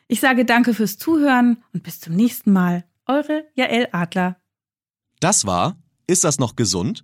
[0.08, 2.84] Ich sage danke fürs Zuhören und bis zum nächsten Mal.
[3.08, 4.38] Eure Jael Adler.
[5.20, 5.76] Das war
[6.06, 7.04] Ist das noch gesund?